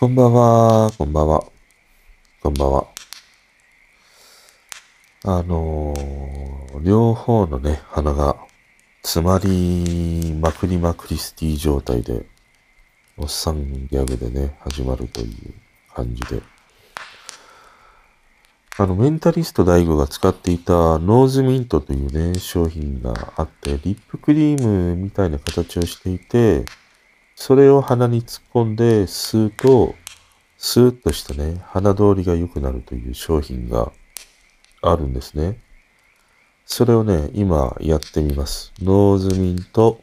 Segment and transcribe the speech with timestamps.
[0.00, 1.44] こんばんは、こんばんは、
[2.42, 2.86] こんばんは。
[5.26, 8.34] あのー、両方のね、鼻が
[9.02, 12.24] 詰まりまくりまくりスティ状態で、
[13.18, 15.52] おっさんギャグでね、始まるという
[15.94, 16.40] 感じで。
[18.78, 26.64] あの、メンタリスト大悟が使っていたノーズミントというね、商品があって、リップクリームみたいな形をしていて、
[27.40, 29.94] それを鼻に突っ込んで吸うと、
[30.58, 33.92] スーッとしたね、鼻通りが良くなるという商品が
[34.82, 35.58] あるんですね。
[36.66, 38.74] それをね、今やってみます。
[38.82, 40.02] ノーズミント、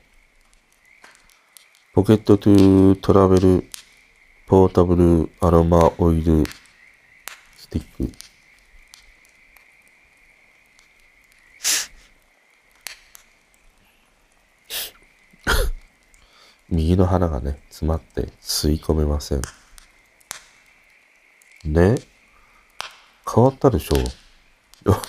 [1.94, 6.44] Pocket to Travel、Portable Aroma Oil
[7.56, 8.27] Stick。
[16.70, 19.42] 右の鼻がね、詰まって吸い込めません。
[21.66, 21.96] ね？
[23.34, 23.96] 変わったでしょ？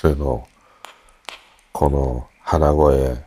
[0.05, 0.47] 俺の、
[1.73, 3.25] この鼻声。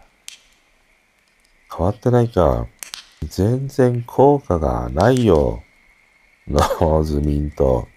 [1.75, 2.67] 変わってないか。
[3.27, 5.61] 全然効果がないよ。
[6.47, 7.87] ノーズミント。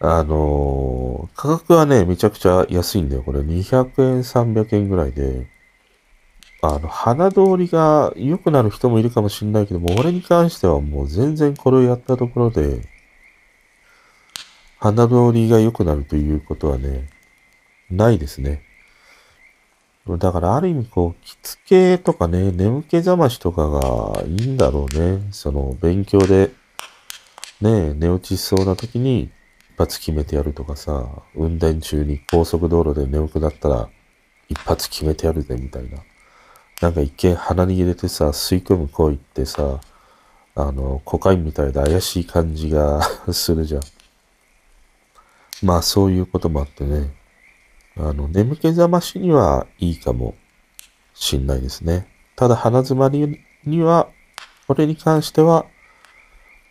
[0.00, 3.22] あのー、価格はね、めちゃくちゃ安いんだよ。
[3.22, 5.46] これ200円、300円ぐらいで。
[6.66, 12.80] あの、鼻通りが良くなる人もいるかもしんないけども、俺に関してはもう全然これをやったところで、
[14.78, 17.08] 鼻通りが良くなるということはね、
[17.90, 18.62] ないですね。
[20.06, 21.62] だからある意味こう、着付
[21.96, 25.22] けとかね、眠気覚ましとかがいいんだろうね。
[25.32, 26.50] その、勉強で、
[27.60, 29.30] ね、寝落ちしそうな時に
[29.72, 33.88] 一発決めてやるとかさ、運転中に高速道路で眠くなったら
[34.48, 35.98] 一発決めてやるぜみたいな。
[36.80, 39.80] なんか一見鼻に入れてさ、吸い込む行為ってさ、
[40.56, 43.82] あの、コカインみたいで怪しい感じが するじゃん。
[45.62, 47.14] まあそういうこともあってね、
[47.96, 50.34] あの、眠気覚ましにはいいかも
[51.14, 52.08] しんないですね。
[52.36, 54.08] ただ鼻詰まりには、
[54.66, 55.66] これに関しては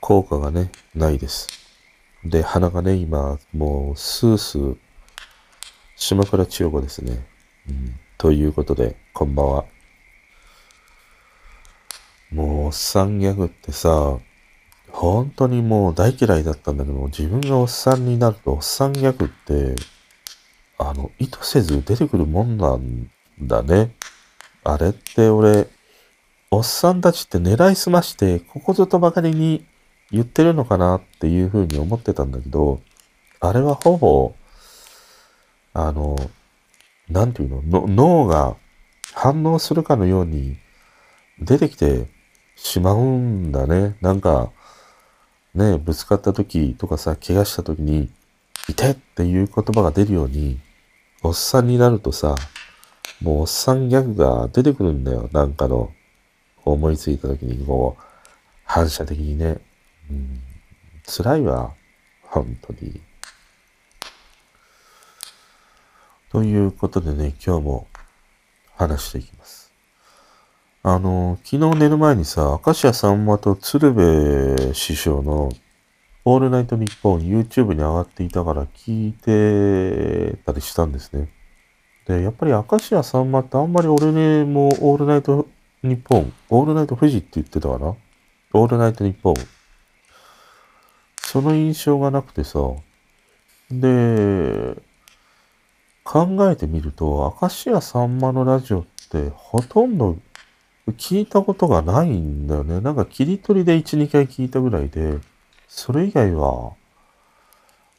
[0.01, 1.47] 効果がね、ないです。
[2.25, 4.77] で、鼻がね、今、もう、スースー、
[5.95, 7.25] 島倉千代子ですね。
[7.69, 7.99] うん。
[8.17, 9.65] ということで、こんばんは。
[12.33, 14.17] もう、おっさんギャグってさ、
[14.89, 19.75] 本当にもう大嫌いだったんだけど、自分がおっさんになると、おっさんギャグって、
[20.77, 23.09] あの、意図せず出てくるもんなん
[23.41, 23.95] だね。
[24.63, 25.67] あれって俺、
[26.49, 29.65] おっさんたちって狙いすまして、ここぞとばかりに
[30.11, 32.81] 言ってるのかなっていうふうに思ってたんだけど、
[33.39, 34.35] あれはほぼ、
[35.73, 36.15] あの、
[37.09, 38.55] なんていうの、の脳が
[39.13, 40.57] 反応するかのように
[41.39, 42.07] 出てきて
[42.63, 43.97] しまうんだね。
[43.99, 44.49] なんか、
[45.53, 48.09] ね、ぶつかった時とかさ、怪我した時に、
[48.69, 50.59] 痛いっていう言葉が出るように、
[51.21, 52.35] おっさんになるとさ、
[53.21, 55.29] もうおっさんギャグが出てくるんだよ。
[55.33, 55.91] なんかの、
[56.63, 58.03] 思いついた時に、こう、
[58.63, 59.57] 反射的にね。
[60.09, 60.41] うん、
[61.05, 61.73] 辛いわ。
[62.23, 63.01] 本当に。
[66.31, 67.87] ということでね、今日も
[68.77, 69.62] 話していきます。
[70.85, 75.49] あの、昨日寝る前にさ、明石家さんまと鶴瓶師匠の
[76.25, 81.29] オールナイトニッポン YouTube に上がっていたから聞いてたりしたんですね。
[82.05, 85.47] で、やっぱり明石家さんまってあんまり俺ね、もうオールナイト
[85.83, 87.95] ニッポン、オールナイト富士って言ってたかな？
[88.51, 89.35] オールナイトニッポン。
[91.15, 92.59] その印象がなくてさ、
[93.71, 94.75] で、
[96.03, 100.17] 考えてみると、明石家さんまのラジオってほとんど
[100.91, 102.81] 聞いたことがないんだよね。
[102.81, 105.19] なんか切り取りで1、2回聞いたぐらいで、
[105.67, 106.73] それ以外は、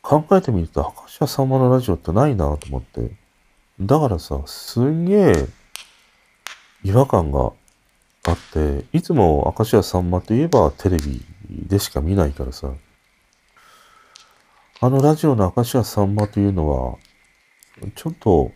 [0.03, 3.11] 考えてみると、明石家さんまのラジオってないなと思って。
[3.81, 5.49] だからさ、すんげえ
[6.84, 7.53] 違和感が
[8.25, 12.70] あって、いつも明石家さんまといえばテレビでしか見ないからさ、
[14.81, 16.99] あのラジオの明石家さんまというのは、
[17.94, 18.53] ちょっと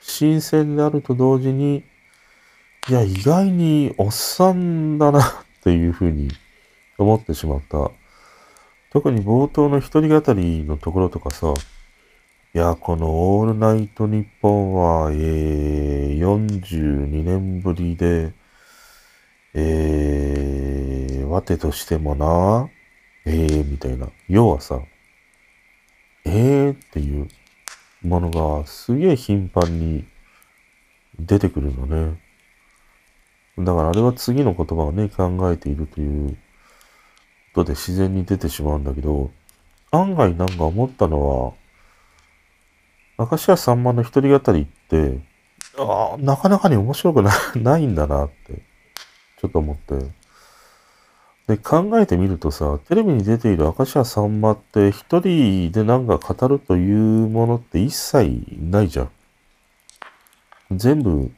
[0.00, 1.84] 新鮮であると同時に、
[2.86, 5.24] いや、意外におっさんだなっ
[5.62, 6.28] ていうふうに
[6.98, 7.90] 思ってしまった。
[8.90, 11.54] 特に冒頭の一人語りのところとかさ、
[12.54, 18.34] いや、このオールナイトニッポンは、えー、42年ぶりで、
[19.54, 22.68] えー、わてとしてもな、
[23.24, 24.08] えー、みたいな。
[24.28, 24.78] 要はさ、
[26.26, 27.28] えーっていう
[28.02, 30.04] ものがすげえ頻繁に
[31.18, 32.23] 出てくるのね。
[33.58, 36.36] だからあれは次の言葉をね、考えているという
[37.54, 39.30] トで自然に出てしまうんだけど、
[39.92, 41.54] 案外なんか思ったの
[43.16, 45.20] は、明石家さんまの一人語りって、
[45.78, 48.62] ああ、なかなかに面白くな ないんだなって、
[49.40, 49.94] ちょっと思って。
[51.46, 59.10] で、考えてみるとさ、テレビに出ている明石家さんまって一人でなんか語るというものって一切ないじゃん。
[60.72, 61.30] 全部、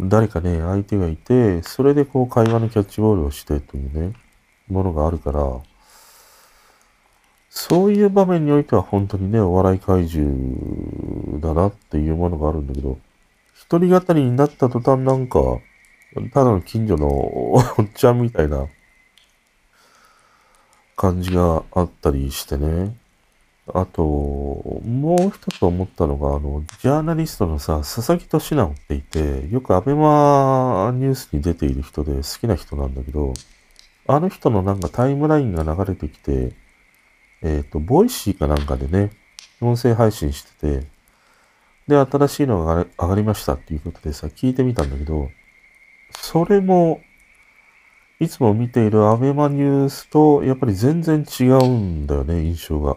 [0.00, 4.14] 誰かね、相手がいて、それでこう会話のキャッチボールをしてというね、
[4.68, 5.60] ものがあるから、
[7.48, 12.98] そういう場面においては本当にね、お笑い怪獣だなっていうものがあるんだけど、
[13.54, 15.38] 一人語りになった途端なんか、
[16.32, 18.66] ただの近所の おっちゃんみたいな
[20.96, 22.96] 感じがあったりしてね。
[23.72, 33.32] あと、もう一つ思ったのが、あの、ジャーナリストのさ、佐々木俊直っていて、よくアベマニュースに出ている人で好きな人なんだけど、
[34.06, 36.52] あの人のなんかタイムラインが流れてきて、
[37.40, 39.12] えっ、ー、と、ボイシーかなんかでね、
[39.62, 40.86] 音声配信してて、
[41.88, 45.30] で、新しいのが上がりましたっていうことでさ、聞いてみたんだけど、
[46.10, 47.00] それも、
[48.20, 52.96] いつも見ているアベマニュースと、やっぱり全然違うんだよね、印象が。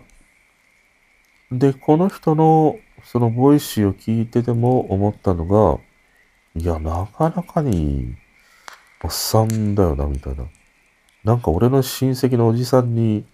[1.52, 5.80] で、この人の、そのボイシーを聞いてても思ったのが、
[6.56, 8.16] いや、なかなかに、
[9.04, 10.46] おっさんだよな、みたいな。
[11.24, 13.26] なんか俺の親戚のおじさんに、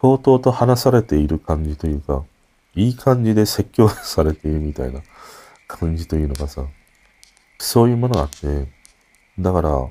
[0.00, 2.24] とうとうと話されている感じというか、
[2.74, 5.00] いい感じで説教されているみたいな
[5.68, 6.66] 感じというのがさ、
[7.58, 8.68] そういうものがあって、
[9.38, 9.88] だから、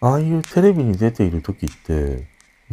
[0.00, 2.26] ああいうテレビに出ている時って、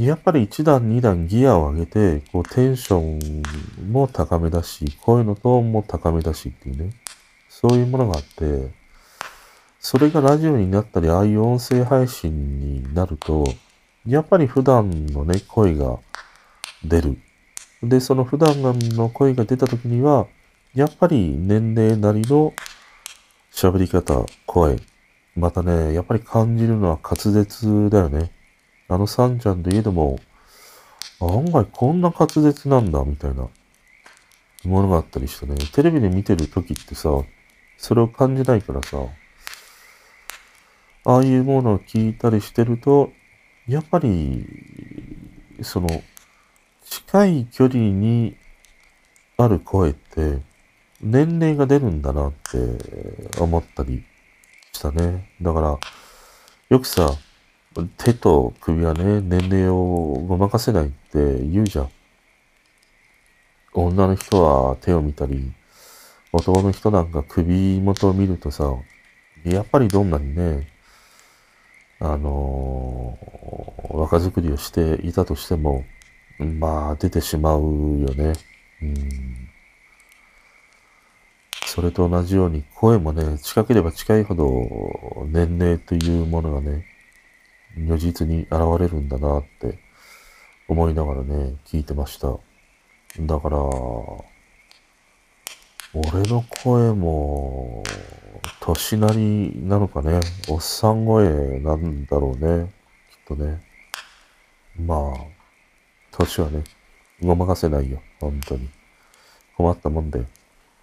[0.06, 6.94] やっぱり一段二段ギアを上げて、こうテンションも高めだし、声のトーンも高めだしっていうね、
[7.50, 8.72] そういうものがあって、
[9.78, 13.44] それがラジオになったり、ああいう音声配信になると、
[14.06, 16.00] やっぱり普段のね、声が
[16.86, 17.18] 出る。
[17.84, 20.28] で、その普段の声が出た時には、
[20.74, 22.54] やっぱり年齢なりの
[23.52, 24.80] 喋り方、声。
[25.36, 28.32] またね、やっぱり感じるのは滑舌だよね。
[28.90, 30.20] あのさんちゃんといえども、
[31.22, 33.48] 案外こんな滑舌なんだ、みたいな
[34.64, 35.56] ものがあったりしてね。
[35.74, 37.10] テレビで見てる時ってさ、
[37.78, 38.98] それを感じないからさ、
[41.06, 43.12] ああいうものを聞いたりしてると、
[43.68, 44.46] やっぱり、
[45.62, 45.88] その、
[46.84, 48.36] 近い距離に
[49.38, 50.40] ある声って、
[51.00, 54.04] 年齢が出るんだなって思ったり
[54.74, 55.30] したね。
[55.42, 55.80] だから、
[56.70, 57.12] よくさ、
[57.98, 59.76] 手と首はね、年齢を
[60.28, 61.90] ごまかせないって言うじゃん。
[63.74, 65.52] 女の人は手を見たり、
[66.32, 68.74] 男の人なんか首元を見るとさ、
[69.46, 70.68] やっぱりどんなにね、
[72.00, 75.86] あのー、若作りをしていたとしても、
[76.40, 78.34] まあ、出てしまうよね。
[78.82, 79.50] うん
[81.66, 86.84] それと同じように声もね、近ければ近いほど年齢というものがね、
[87.78, 89.80] 如実に現れるんだなって
[90.68, 92.38] 思いながらね、聞いてました。
[93.20, 93.58] だから、
[95.94, 97.84] 俺の声も、
[98.60, 102.72] 年なりなのかね、おっさん声なんだろうね、
[103.28, 103.62] きっとね。
[104.78, 105.18] まあ、
[106.12, 106.64] 年はね、
[107.22, 108.70] ごまかせないよ、本当に。
[109.58, 110.24] 困ったもんで。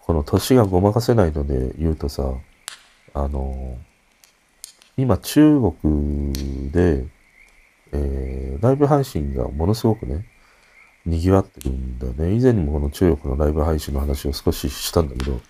[0.00, 2.34] この年がごまかせないので言うとさ、
[3.14, 3.78] あの、
[4.96, 6.32] 今中国
[6.70, 7.04] で、
[7.92, 10.26] えー、ライブ配信がものすごくね、
[11.04, 12.34] 賑わってるんだね。
[12.34, 15.40] 以前にもこの中国のライブ配信の話を少ししたんだけど、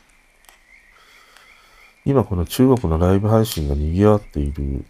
[2.04, 4.84] 今この中国のライブ配信が賑わっている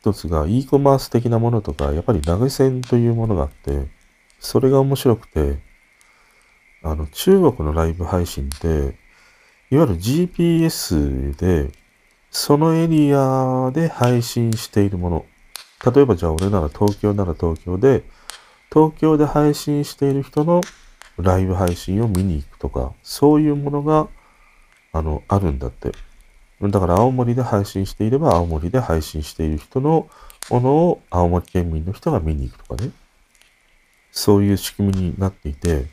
[0.00, 3.86] 一つが e コマース的なものとか、やっぱり投げ銭というものがあって、
[4.38, 5.58] それが面白くて、
[6.82, 8.98] あの、中国のライブ配信って、
[9.70, 11.72] いわゆる GPS で、
[12.36, 15.26] そのエリアで配信しているもの。
[15.94, 18.02] 例えばじゃあ俺なら東京なら東京で、
[18.72, 20.60] 東京で配信している人の
[21.16, 24.08] ライブ配信を見に行くとか、そういうものが、
[24.92, 25.92] あの、あるんだって。
[26.60, 30.08] だから青森で配信していれば青森で配信している人の
[30.50, 32.90] ものを青森県民の人が見に行くとかね。
[34.10, 35.86] そういう仕組みになっていて、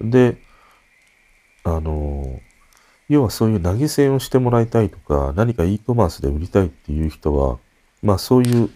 [0.00, 0.38] で、
[1.62, 2.40] あの、
[3.08, 7.58] 要はそういう投げ銭をしてもらいたいとか、何か e コマースで売りたいっていう人は、
[8.02, 8.70] まあそういう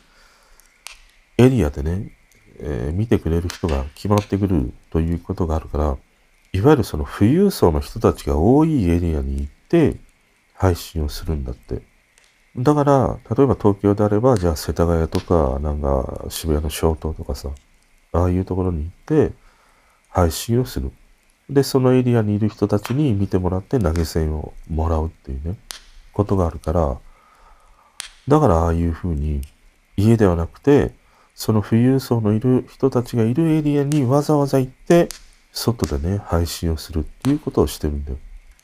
[1.39, 2.13] エリアでね、
[2.59, 5.97] えー、見てくれる人が決まってくるということがあるから、
[6.53, 9.97] いわゆるその富裕層の人たちが多いエリアに行って
[10.55, 11.83] 配信をするんだって。
[12.57, 17.51] だから、例えば東京であれば、じゃあ世田谷とか、なんか渋谷の小東とかさ、
[18.13, 19.35] ああいうところに行って
[20.09, 20.91] 配信をする。
[21.49, 25.57] で、そのエリアにいる人たちに見てもらって投げ銭をもらうっていうね、
[26.13, 26.99] ことがあるから、
[28.27, 29.43] だからああいう風に
[29.97, 30.93] 家ではなくて、
[31.35, 35.09] その富裕層のいる人たちがいるエリアにわざわざ行って、
[35.53, 38.19] 外でね、配信をするっていうことをしてるんだよ。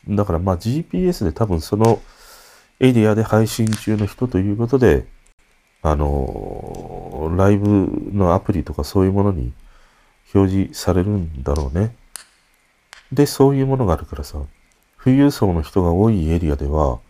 [0.08, 2.00] だからまあ GPS で多分その
[2.80, 5.06] エリアで配信中の人ということで、
[5.82, 9.52] あのライブのアプリとかそういうものに
[10.34, 11.94] 表示されるんだろうね。
[13.12, 14.38] で、そういうものがあるからさ、
[15.02, 17.00] 富裕層の人が多いエリアでは、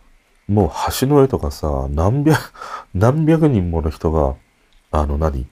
[0.47, 2.53] もう橋の上とかさ、何百、
[2.93, 4.35] 何百人もの人が、
[4.91, 5.47] あの何？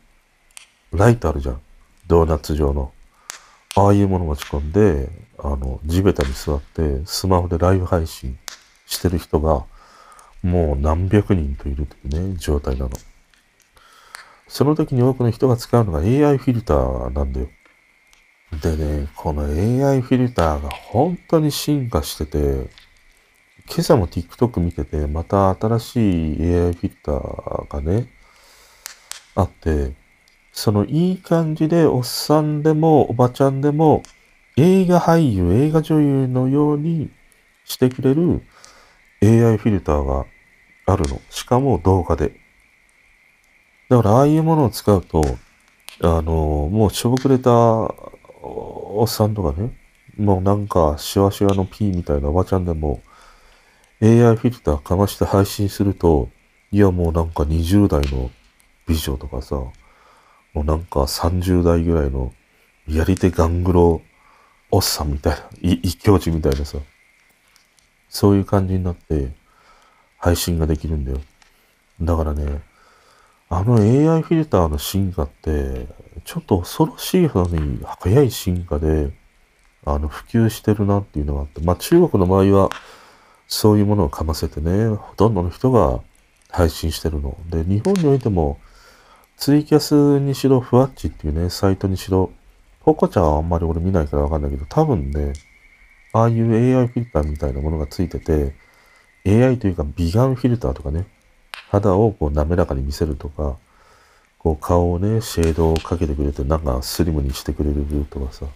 [0.92, 1.62] ライトあるじゃん。
[2.06, 2.92] ドーナツ状の。
[3.76, 8.38] ああいうもの持ち込んで、あの、地べたに座って、スマホでライブ配信
[8.86, 9.64] してる人が、
[10.44, 12.92] もう何百人といるというね、状態なの。
[14.48, 17.48] その時に多くの人が使うのが AI フィルターなんだよ。
[18.60, 22.70] でね、この AI フィルターが本当に進化してて、
[23.68, 28.10] 今朝も TikTok 見てて、また新しい AI フィルターがね、
[29.36, 29.94] あって、
[30.52, 34.04] そのいい感じでおっさんでもおばちゃんでも
[34.58, 37.10] 映画俳優、映画女優のように
[37.64, 38.42] してくれる
[39.24, 40.26] AI フィルターが
[40.86, 41.22] あるの。
[41.30, 42.34] しかも動画で。
[43.88, 45.22] だからああいうものを使うと、
[46.02, 47.94] あの、もうしょぼくれた
[48.94, 49.72] おっさんとかね、
[50.18, 53.02] もうなんかシワシワの P みたいなおばちゃんでも
[54.02, 56.30] AI フィルターかまして配信すると、
[56.72, 58.32] いやもうなんか20代の
[58.88, 59.74] 美女とかさ、も
[60.56, 62.34] うなんか30代ぐらいの
[62.88, 64.02] やり手ガングロ
[64.72, 66.78] おっさんみたいな、い一強児みたいなさ、
[68.10, 69.30] そういう感じになって
[70.18, 71.22] 配信ができるんだよ。
[72.02, 72.62] だからね、
[73.50, 75.88] あの AI フィルターの進化って、
[76.24, 79.12] ちょっと恐ろしいほどに早い進化で、
[79.86, 82.70] あの、普及してるなっていうのがあって、まあ中国の場合は、
[83.48, 86.02] そういうものをかませてね、ほとんどの人が
[86.50, 87.38] 配信してるの。
[87.50, 88.60] で、日本においても、
[89.38, 92.32] ツイキャスにしろ、ふわっちっていうね、サイトにしろ、
[92.82, 95.34] ポコちゃんはあんまり俺見ないからわかんないけど、多分ね、
[96.14, 98.54] ああいう AI フィルターみたいなものがついてて、
[99.26, 101.08] AI というか美顔フィルターとかね、
[101.70, 103.58] 肌をこう滑らかに見せるとか、
[104.42, 108.48] こう顔をね、シェードをかけてくれて、なんかスリムにしてくれるとかさ、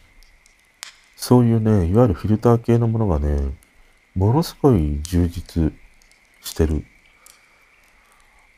[1.15, 3.54] そういうね、いわゆるフィルター系のものがね、
[4.15, 5.72] ものすごい充実
[6.42, 6.84] してる。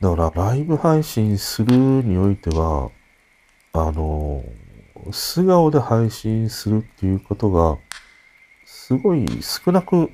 [0.00, 2.90] だからライブ配信するにおいては、
[3.74, 4.42] あの、
[5.12, 7.76] 素顔で配信するっていうことが、
[8.64, 10.10] すごい少なく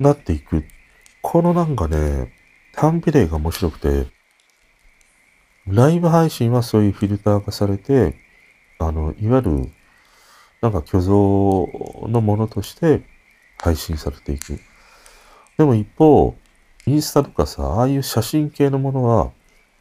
[0.00, 0.64] なっていく。
[1.22, 2.32] このなんかね、
[2.74, 4.19] 反比例が面白くて、
[5.66, 8.14] ライブ配信はそういうフィルター化されて、
[8.78, 9.70] あの、いわゆる、
[10.60, 11.12] なんか虚像
[12.08, 13.02] のものとして
[13.58, 14.58] 配信されていく。
[15.56, 16.34] でも一方、
[16.86, 19.30] インスタとかさ、ああいう写真系のものは、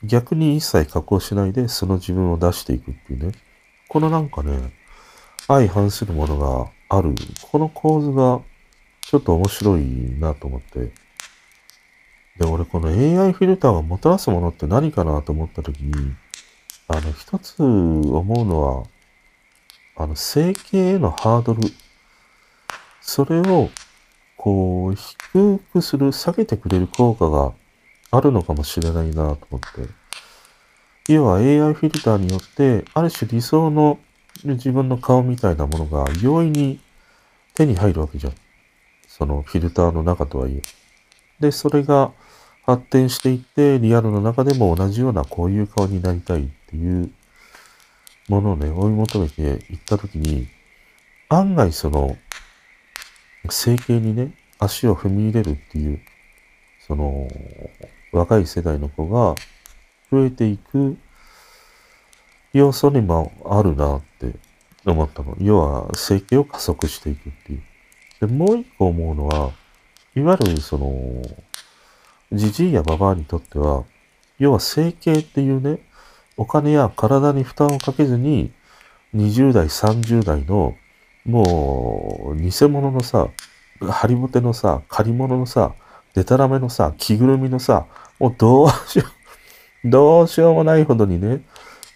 [0.04, 3.34] 逆に一切加工しないでその自分を出していくっていうね。
[3.90, 4.74] このなんかね、
[5.48, 7.16] 相反するものがある。
[7.52, 8.42] この構図が
[9.02, 9.82] ちょっと面白い
[10.20, 10.92] なと思って。
[12.40, 16.16] で、俺この AI フィルターがもたらすものって何かなと思った時に、
[16.88, 18.84] あの、一つ思うのは、
[19.98, 21.62] あの、整形へのハードル。
[23.02, 23.70] それを、
[24.38, 27.52] こう、低くする、下げてくれる効果が
[28.10, 31.14] あるのかもしれないなと思って。
[31.14, 34.00] 要は AI フィルターによって、ある種理想の
[34.46, 36.80] 自分の顔みたいなものが容易に
[37.54, 38.34] 手に入るわけじゃん。
[39.08, 40.62] そのフィルターの中とはいえ。
[41.42, 42.14] で、それが
[42.70, 47.12] 発展していって、リアルの中でも同じようなこういう顔になりたいっていう
[48.28, 50.48] ものをね、追い求めていったときに、
[51.30, 52.16] 案外その、
[53.50, 56.00] 整形にね、足を踏み入れるっていう、
[56.86, 57.28] その、
[58.12, 59.34] 若い世代の子が
[60.12, 60.98] 増えていく
[62.54, 64.36] 要素にもあるなって
[64.86, 65.36] 思ったの。
[65.40, 67.64] 要は、整形を加速していくっていう。
[68.22, 69.54] で、もう一個思うのは、
[70.16, 70.94] いわゆるその、
[72.32, 73.86] じじいやばばあにとっては、
[74.38, 75.80] 要は整形っていうね、
[76.38, 78.52] お金や体に負担をかけずに、
[79.16, 80.76] 20代、30代の、
[81.26, 83.30] もう、偽物のさ、
[83.82, 85.74] ハリボテのさ、借り物のさ、
[86.14, 87.88] デタラメのさ、着ぐるみのさ、
[88.20, 89.06] もうどうしよ
[89.84, 91.42] う、 どうしようもないほどにね、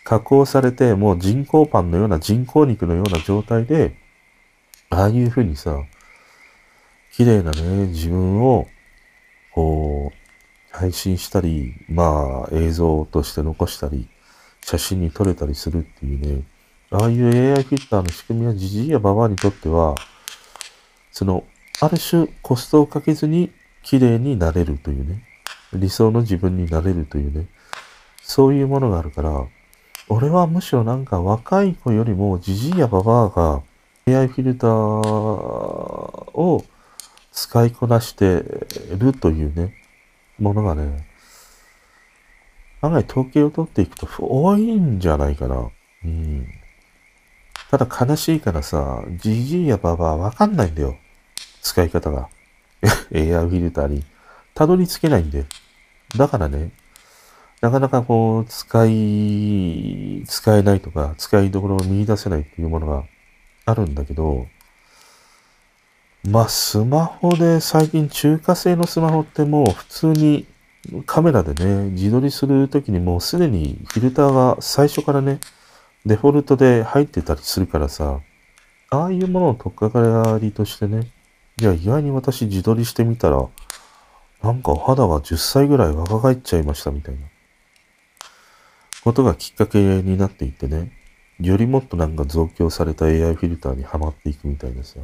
[0.04, 3.96] 加工されて、もう人工パンのような人工肉のような状態で、
[4.90, 5.78] ああいうふうにさ、
[7.14, 8.68] 綺麗なね、自分を、
[9.54, 10.23] こう、
[10.74, 14.10] 配信したり、まあ映像として残したり、
[14.62, 16.44] 写真に撮れたりするっていうね、
[16.92, 19.96] ああいう AI フィルターの仕組みはじじいやばばにとっては、
[21.12, 21.44] その、
[21.80, 23.52] ある種コストをかけずに
[23.84, 25.24] 綺麗になれるというね、
[25.74, 27.46] 理想の自分になれるというね、
[28.22, 29.46] そういうものがあるから、
[30.10, 33.62] 俺はむしろなんか若い子よりもじじいやばばが
[34.08, 36.66] AI フィルターを
[37.32, 38.44] 使いこなして
[38.98, 39.83] るというね、
[40.40, 41.08] ものがね、
[42.82, 45.70] 案外統計を取っていくと多いんじゃないかな。
[46.04, 46.48] うん。
[47.72, 50.98] ただ悲しいからさ、じじいやばばわかんないんだよ。
[51.62, 52.30] 使い方が。
[53.12, 54.04] エアフィルターに
[54.54, 55.46] たどり着けないんで。
[56.18, 56.72] だからね、
[57.62, 63.06] なかなかこう、使い、使えないとか、使いどころを見出せないっていうものが
[63.66, 64.48] あるんだけど、
[66.30, 70.46] まあ、スマホで最近中華製のスマホってもう普通に
[71.06, 75.40] カメラでね、自撮りするときにもうすでにフィルターが最初からね、
[76.06, 78.22] デフォルトで入ってたりするからさ、
[78.90, 81.12] ああいうものを取っかかりとしてね、
[81.60, 83.46] いや、意外に私自撮りしてみたら、
[84.42, 87.22] なんかお肌が10歳ぐらい若返っちゃいましたみたいな、
[89.04, 90.92] ことがきっかけになっていってね、
[91.40, 95.00] よりもっとなんか増強された AI フィルターにはまっていくみたいなさ、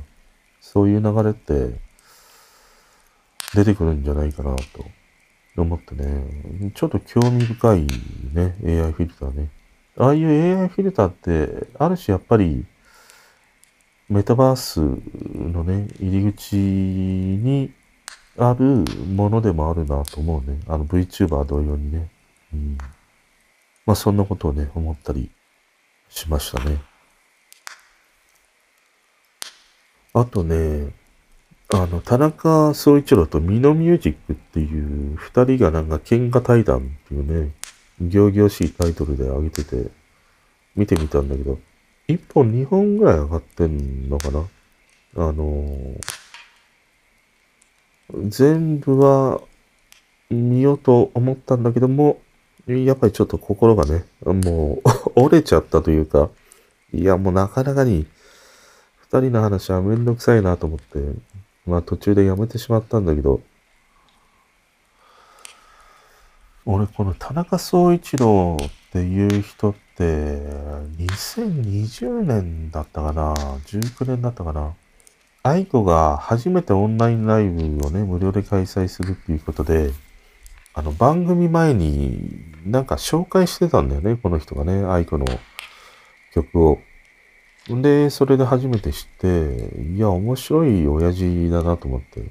[0.72, 1.80] そういう流れって
[3.56, 4.86] 出てくるんじゃないかなと
[5.58, 7.88] 思ってね、ちょっと興味深い
[8.34, 9.50] ね、AI フィルターね。
[9.98, 12.66] ああいう AI フィルターって、ある種やっぱり、
[14.10, 14.80] メタバース
[15.36, 17.74] のね、入り口に
[18.38, 20.60] あるものでもあるなと思うね。
[20.68, 22.12] あの VTuber 同様にね。
[22.54, 22.78] うん。
[23.88, 25.32] まあそんなことをね、思ったり
[26.10, 26.89] しましたね。
[30.14, 30.94] あとね、
[31.72, 37.52] あの、田中総一郎とミノミュージックっていう二人がなんか喧嘩対談っていうね、
[38.02, 39.92] 行々しいタイトルで上げてて、
[40.76, 41.60] 見てみたんだけど、
[42.08, 44.46] 一本二本ぐらい上がってんのかな？
[45.16, 49.42] あのー、全部は
[50.30, 52.20] 見ようと思ったんだけども、
[52.68, 56.30] やっぱりちょっと心がね、もう 折れちゃったというか、
[56.94, 58.08] いやもうなかなかに
[59.12, 61.00] 二人の話はめんどくさいなと思って、
[61.66, 63.42] まあ途中でやめてしまったんだけど、
[66.64, 73.34] 俺この田中総一郎っていう人って、2020年だったかな
[73.66, 74.76] ?19 年だったかな？
[75.42, 79.90] 愛子が初めてオンラインライブをね、無料で開催するっていうことで、
[80.76, 82.30] あの、番組前に
[82.64, 85.26] なんか紹介してたんだよね、この人がね、愛子の
[86.36, 86.78] 曲を。
[87.70, 92.24] で、それで初めて知って、いや、面白い親父だなと思って。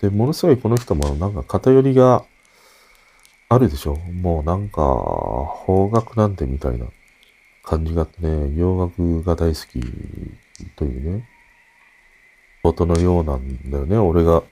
[0.00, 2.24] で、ものすごいこの人もなんか偏りが
[3.48, 3.96] あるでしょ？
[3.96, 6.86] もうなんか、方角なんてみたいな
[7.62, 9.80] 感じがあってね、洋楽が大好き
[10.74, 11.28] というね、
[12.62, 13.98] ことのようなんだよね。
[13.98, 14.42] 俺が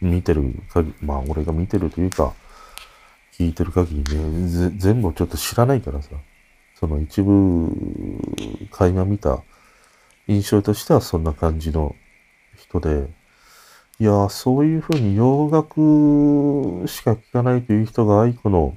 [0.00, 2.34] 見てる限り、まあ俺が見てるというか、
[3.32, 6.10] 聞いてる限りね、全部ちょっと知らないからさ、
[6.74, 7.70] その一部、
[8.70, 9.42] 垣間見た
[10.30, 11.96] 印象としてはそんな感じの
[12.56, 13.10] 人で、
[13.98, 18.76] いや、そういうふうに洋楽しか聴かないという人が愛子の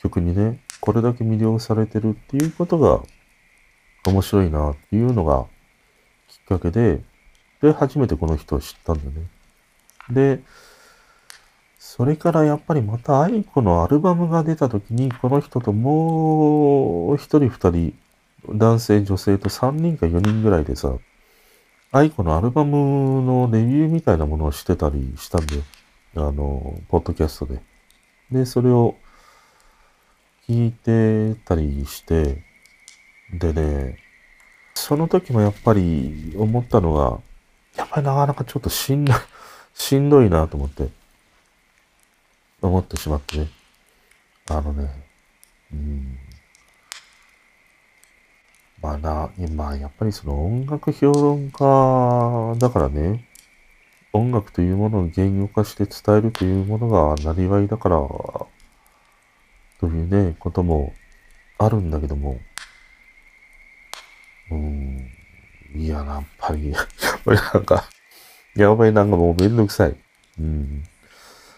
[0.00, 3.02] 曲にね、これだけ魅了されてるっていうことが
[4.06, 5.46] 面白いなっていうのが
[6.28, 7.00] きっかけで、
[7.60, 9.26] で、初めてこの人を知ったんだね。
[10.10, 10.42] で、
[11.80, 17.94] それからやっぱりまた愛子のアルバムが出た時に、この人ともう一人二人、
[18.48, 20.94] 男性、女性と三人か四人ぐらいでさ、
[21.92, 25.62] 愛子のアルバムのレビューみたいなものをしてたりしたんで、
[26.16, 27.60] あの、ポッドキャストで。
[28.30, 28.96] で、それを
[30.48, 32.42] 聞いてたりして、
[33.32, 33.98] でね、
[34.74, 37.20] その時もやっぱり思ったのが、
[37.76, 39.12] やっぱりなかなかちょっとしんど、
[39.74, 40.88] しんどいなと思って、
[42.60, 43.48] 思ってしまってね。
[44.50, 44.90] あのね、
[45.72, 46.18] うん、
[48.84, 53.24] まあな、今、やっぱりその音楽評論家だからね、
[54.12, 57.96] 音楽というものを言語化して伝えるというものがなりわいだから、
[59.80, 60.92] というね、ことも
[61.56, 62.38] あるんだけども、
[64.50, 65.10] うん、
[65.74, 66.84] いや、やっぱり、 やっ
[67.24, 67.84] ぱりなんか、
[68.54, 69.96] やばいなんかもうめんどくさい。
[70.38, 70.84] うん。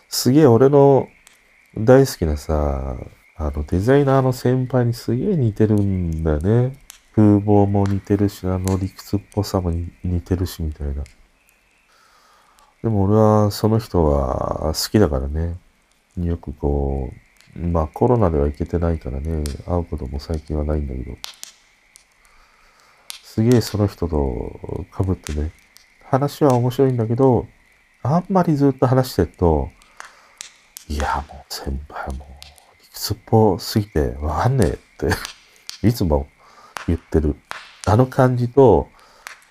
[0.08, 1.08] すげえ俺の
[1.76, 2.96] 大好きなさ、
[3.34, 6.85] あのデザイナーの先輩にすげえ似てるんだよね。
[7.16, 9.72] 風貌も似てるし、あの理屈っぽさも
[10.04, 11.02] 似てるし、みたいな。
[12.82, 15.56] でも俺はその人は好きだからね。
[16.18, 17.10] よくこ
[17.56, 21.16] う、まあコロナでは行けてないからね、会うことも最近はないんだけど、
[23.22, 25.52] すげえその人と被ってね、
[26.04, 27.46] 話は面白いんだけど、
[28.02, 29.70] あんまりずっと話してると、
[30.88, 32.28] いや、もう先輩もう、
[32.82, 34.76] 理屈っぽすぎてわかんねえっ
[35.80, 36.28] ていつも
[36.86, 37.36] 言ってる。
[37.86, 38.88] あの感じと、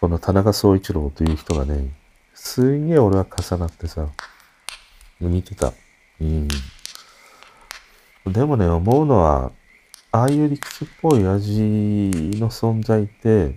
[0.01, 1.89] この田中総一郎という人がね、
[2.33, 4.07] すんげえ俺は重なってさ、
[5.21, 5.73] 似てた。
[6.21, 6.47] うん。
[8.27, 9.51] でもね、思うのは、
[10.11, 11.61] ああいう理屈っぽい味
[12.39, 13.55] の存在って、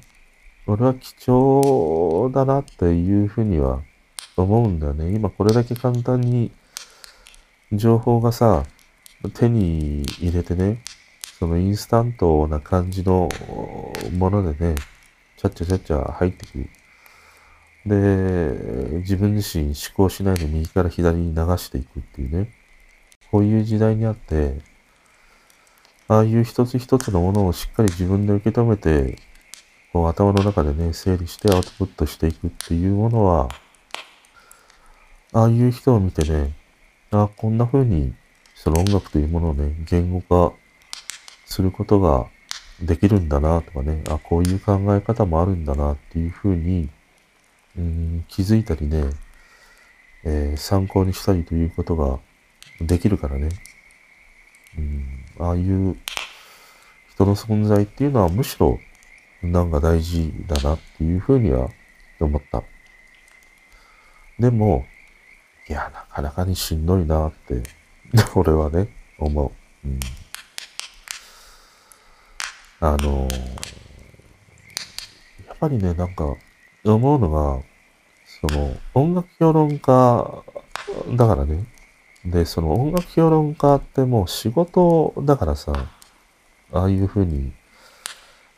[0.67, 3.81] 俺は貴重だなっていうふうには
[4.37, 5.15] 思うんだよね。
[5.15, 6.51] 今これだけ簡単に
[7.73, 8.65] 情報がさ、
[9.35, 10.83] 手に入れてね、
[11.39, 13.29] そのインスタントな感じの
[14.17, 14.75] ものでね、
[15.37, 16.71] ちゃっちゃちゃっちゃ入ってくる。
[17.87, 22.51] で、自分自身思考しないで右から左に流していくっていうね。
[23.31, 24.61] こういう時代にあって、
[26.09, 29.19] ああいう一つ一つのものをしっかり自分で受け止めて、
[29.93, 33.49] こう頭の中でね、整理してアウトプットしていくっていうものは、
[35.33, 36.53] ああいう人を見てね、
[37.13, 38.13] ああ、こんな風に、
[38.57, 40.57] その音楽というものをね、言語化
[41.49, 42.27] することが
[42.83, 46.91] できるんだなとかね、あ、こういう考え方もあるんだなっていう風に、
[47.77, 49.05] うん、気づいたりね、
[50.25, 52.19] えー、参考にしたりということが
[52.83, 53.49] できるからね。
[54.77, 55.97] うん、ああいう
[57.13, 58.79] 人の存在っていうのはむしろ
[59.43, 61.71] なんか大事だなっていうふうには
[62.21, 62.63] 思った。
[64.39, 64.85] でも、
[65.67, 67.63] いや、なかなかにしんどいなって
[68.37, 69.53] 俺はね、思
[69.85, 69.89] う。
[69.89, 69.99] うん、
[72.81, 73.29] あの、
[75.47, 76.37] やっぱりね、なんか、
[76.85, 77.63] 思うのが、
[78.41, 80.45] その、音楽評論家
[81.17, 81.65] だからね。
[82.25, 85.73] で、その音楽評論家ってもう仕事だからさ、
[86.73, 87.53] ああいうふうに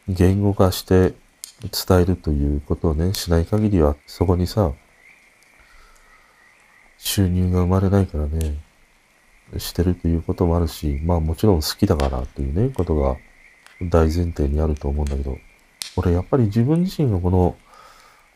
[0.06, 1.14] 言語化して
[1.60, 4.72] 伝えるということをね、しない限りは、そこにさ、
[6.98, 8.58] 収入が生まれないからね、
[9.56, 13.16] してるということもあるし、まあもちろん好きだからというね、ことが
[13.82, 15.38] 大前提にあると思うんだけど、
[15.96, 17.56] 俺やっぱり自分自身がこの、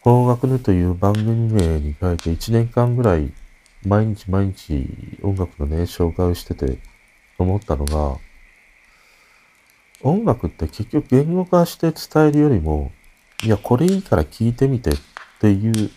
[0.03, 3.33] 邦楽ぬという番組名に書いて1年間ぐらい
[3.87, 4.87] 毎日毎日
[5.23, 6.79] 音楽のね、紹介をしてて
[7.39, 8.19] 思ったのが、
[10.03, 12.93] 音楽って結局言語化して伝えるよりも、
[13.43, 14.95] いや、これいいから聞いてみてっ
[15.41, 15.91] ていう、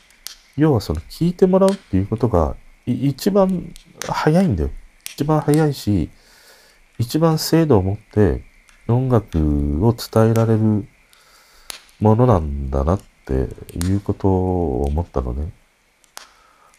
[0.55, 2.55] 要はその聞いてもらうっていうことが
[2.85, 3.73] 一番
[4.07, 4.69] 早いんだよ。
[5.05, 6.09] 一番早いし、
[6.97, 8.41] 一番精度を持って
[8.87, 10.87] 音楽を伝えられる
[11.99, 13.33] ものなんだなって
[13.75, 15.51] いうことを思ったのね。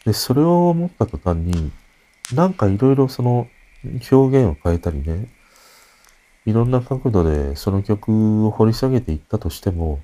[0.05, 1.71] で、それを思った途端に、
[2.35, 3.47] なんかいろいろその
[4.11, 5.29] 表現を変えたりね、
[6.47, 10.01] いろんな角度でその曲を掘り下げていったとしても、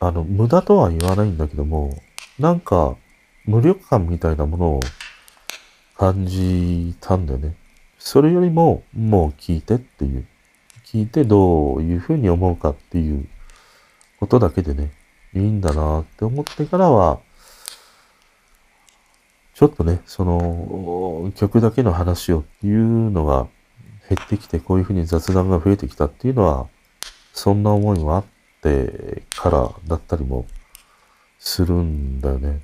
[0.00, 1.96] あの、無駄とは言わないんだけども、
[2.38, 2.96] なんか
[3.46, 4.80] 無力感みたいなものを
[5.96, 7.54] 感じたんだよね。
[7.98, 10.26] それよりも、もう聞いてっていう。
[10.92, 13.26] 聞いてどういうふうに思うかっていう
[14.20, 14.90] ことだけでね、
[15.34, 17.18] いいんだなって思ってからは、
[19.54, 23.46] ちょっとね、その曲だけの話をっていうのが
[24.10, 26.66] 減ってきて、こういうふうに雑談が増えてきたっていうのは、
[27.32, 28.24] そんな思いもあっ
[28.60, 30.44] てからだったりも
[31.38, 32.60] するんだよね。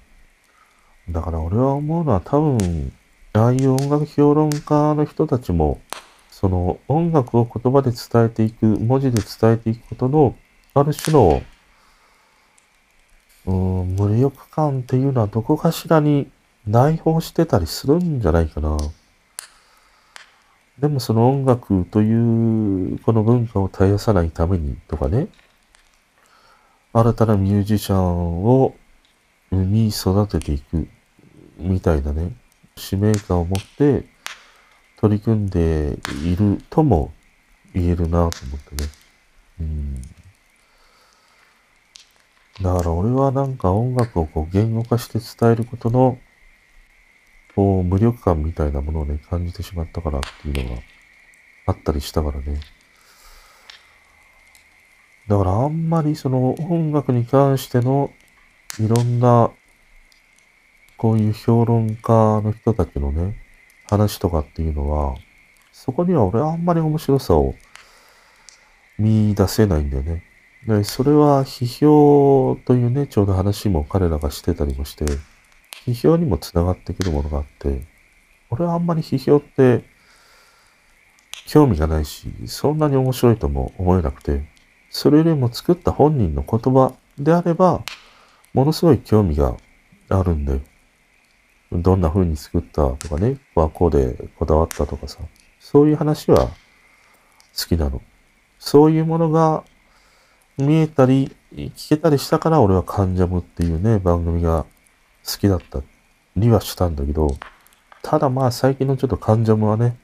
[1.09, 2.93] だから俺は思うのは多分、
[3.33, 5.81] ああいう音楽評論家の人たちも、
[6.41, 10.37] その音楽を言葉で伝えていく、文字で伝えていくことの、
[10.73, 11.43] ある種の、
[13.47, 16.31] うん、無力感っていうのはどこかしらに
[16.65, 18.77] 内包してたりするんじゃないかな。
[20.79, 25.27] でもその音楽というこの文化を絶やさないためにとかね、
[26.93, 28.77] 新たなミュージシャンを
[29.51, 30.89] 生み育てていく
[31.59, 32.37] みたいなね、
[32.77, 34.07] 使命感を持って
[35.01, 37.13] 取り組んでいるとも
[37.75, 38.91] 言えるなと思ってね。
[39.61, 40.03] うん。
[42.63, 46.19] だから俺はなんか音楽をこう言語化して伝えることの
[47.59, 50.83] こう、無力感みたいなものをね、感じてしまったからっていうのが
[51.67, 52.61] あったりしたからね。
[55.27, 58.13] だからあんまりその音楽に関しての
[58.79, 59.51] いろんな
[60.97, 63.35] こういう評論家の人たちのね、
[63.89, 65.17] 話とかっていうのは、
[65.73, 67.55] そこには俺はあんまり面白さを
[68.99, 70.25] 見出せないんだよね。
[70.67, 75.05] で、それは批評というね、ちょうど話も彼らがしてたりもして、
[75.87, 77.83] 批評にもつながってくるものがあって、
[78.51, 79.85] 俺はあんまり批評って
[81.47, 84.43] 興味がないし、そんなに面白いとも思えなくて、
[84.91, 87.83] それよりも作った本人の言葉であれば、
[88.53, 89.57] ものすごい興味が
[90.09, 90.61] あるんで、
[91.73, 95.19] どんな風に作ったとかね、はこうでこだわったとかさ、
[95.61, 98.01] そういう話は好きなの。
[98.59, 99.65] そういうものが
[100.57, 104.65] 見えたり、聞けたりしたから俺は関ジャムっていうね、番組が
[105.25, 105.83] 好きだった
[106.37, 107.29] りはしたんだけど、
[108.03, 109.97] ただまあ最近のちょっと関ジャムはね、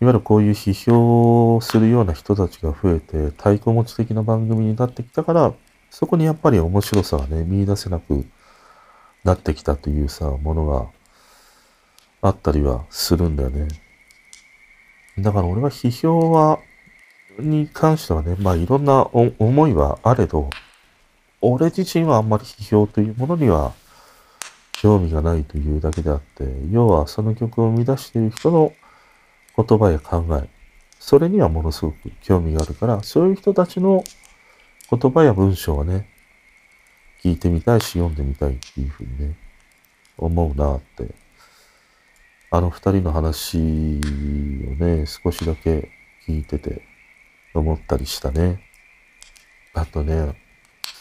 [0.00, 5.54] いわゆるこういう批評するような人たちが増えて、太鼓持ち的な番組になってきたから、
[5.90, 8.24] そこにやっぱり面白さがね、見出せなく
[9.24, 10.86] なってきたというさ、ものが
[12.22, 13.68] あったりはするんだよね。
[15.18, 16.58] だから俺は批評は、
[17.38, 20.50] に関してはね、まあいろんな思いはあれど、
[21.40, 23.72] 俺自身はあんまり批評というものには
[24.72, 28.72] 興味がないというだけであって、要はその曲を生み出している人の
[29.56, 30.48] 言葉や考え、
[30.98, 34.04] それにはものすごく興味があるから、そういう人たちの
[34.90, 36.08] 言葉や文章はね、
[37.22, 39.36] 聞いてみたいし読んでみたいっていうふうにね、
[40.18, 41.14] 思うなって。
[42.50, 43.60] あの二人の話を
[44.74, 45.88] ね、少しだけ
[46.28, 46.82] 聞いてて
[47.54, 48.60] 思ったりしたね。
[49.72, 50.34] あとね、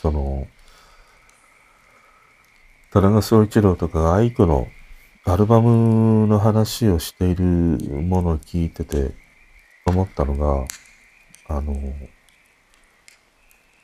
[0.01, 0.47] その、
[2.91, 4.67] 田中総一郎とか愛子の
[5.25, 9.11] アルバムの話をしているものを聞いてて
[9.85, 10.65] 思ったのが、
[11.47, 11.75] あの、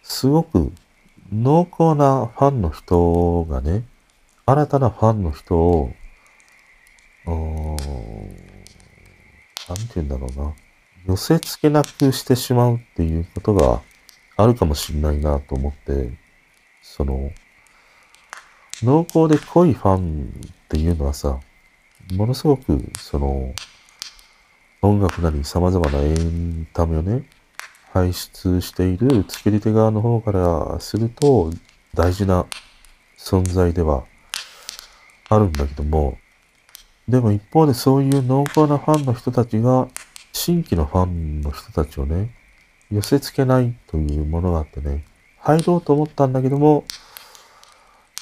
[0.04, 0.72] すごく
[1.32, 3.86] 濃厚なファンの人がね、
[4.46, 5.92] 新たなファンの人を
[9.68, 10.54] なんて言うんだろうな。
[11.06, 13.82] 寄せ付けなくしてしまうっていうことが
[14.38, 16.18] あるかもしれないなと思って、
[16.82, 17.32] その、
[18.82, 21.40] 濃厚で濃いファンっていうのはさ、
[22.14, 23.54] ものすごく、その、
[24.82, 27.24] 音楽なり様々なエンタメをね、
[27.94, 31.52] 排出している作り手側の方からすると
[31.94, 32.46] 大事な
[33.18, 34.04] 存在では
[35.30, 36.18] あるんだけども、
[37.08, 39.88] でも一方でそういう濃厚なファンの人たちが、
[40.34, 42.32] 新規のファンの人たちをね、
[42.92, 45.06] 寄せ付けないというものがあってね、
[45.40, 46.84] 入ろうと思ったんだけども、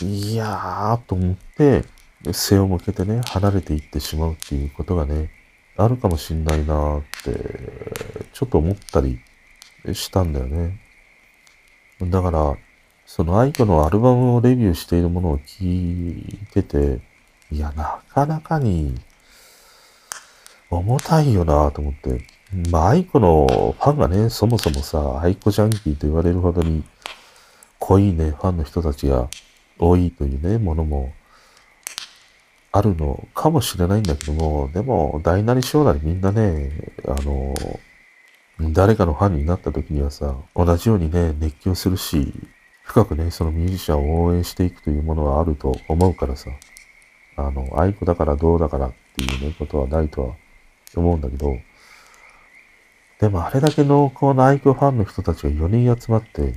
[0.02, 1.84] いやーと思って、
[2.32, 5.30] 背を向けてね、離れていってしまうっていうことがね、
[5.78, 9.20] あるかもしんないなーって、ちょっと思ったり
[9.94, 10.80] したんだよね。
[12.02, 12.58] だから、
[13.06, 17.00] その愛子のアルバムをレビューしているものを聞いてて、
[17.52, 18.96] いや、なかなかに
[20.70, 22.26] 重たいよなと思って。
[22.70, 26.84] まあ、愛子のファンがね、そもそもさ、愛子ジャンキーと言われるほどに
[27.80, 29.30] 濃いね、ファンの人たちが
[29.78, 31.14] 多いというね、ものも
[32.72, 36.72] あるのかもしれないんだけども、でも、大なり小なりみんなね、
[37.08, 37.54] あの、
[38.60, 42.34] 誰かのファンになった時にはさ、同じようにね、熱狂するし、
[42.84, 46.52] 深くね、そのミュージシャンを応援していくというものはあると思うからさ、
[47.36, 50.36] あの、愛子だからどうだからっていうね、ことはないとは
[50.96, 51.58] 思うんだけど、
[53.20, 56.54] でもあれだけ濃厚な愛子ファンの人たちが4人集まって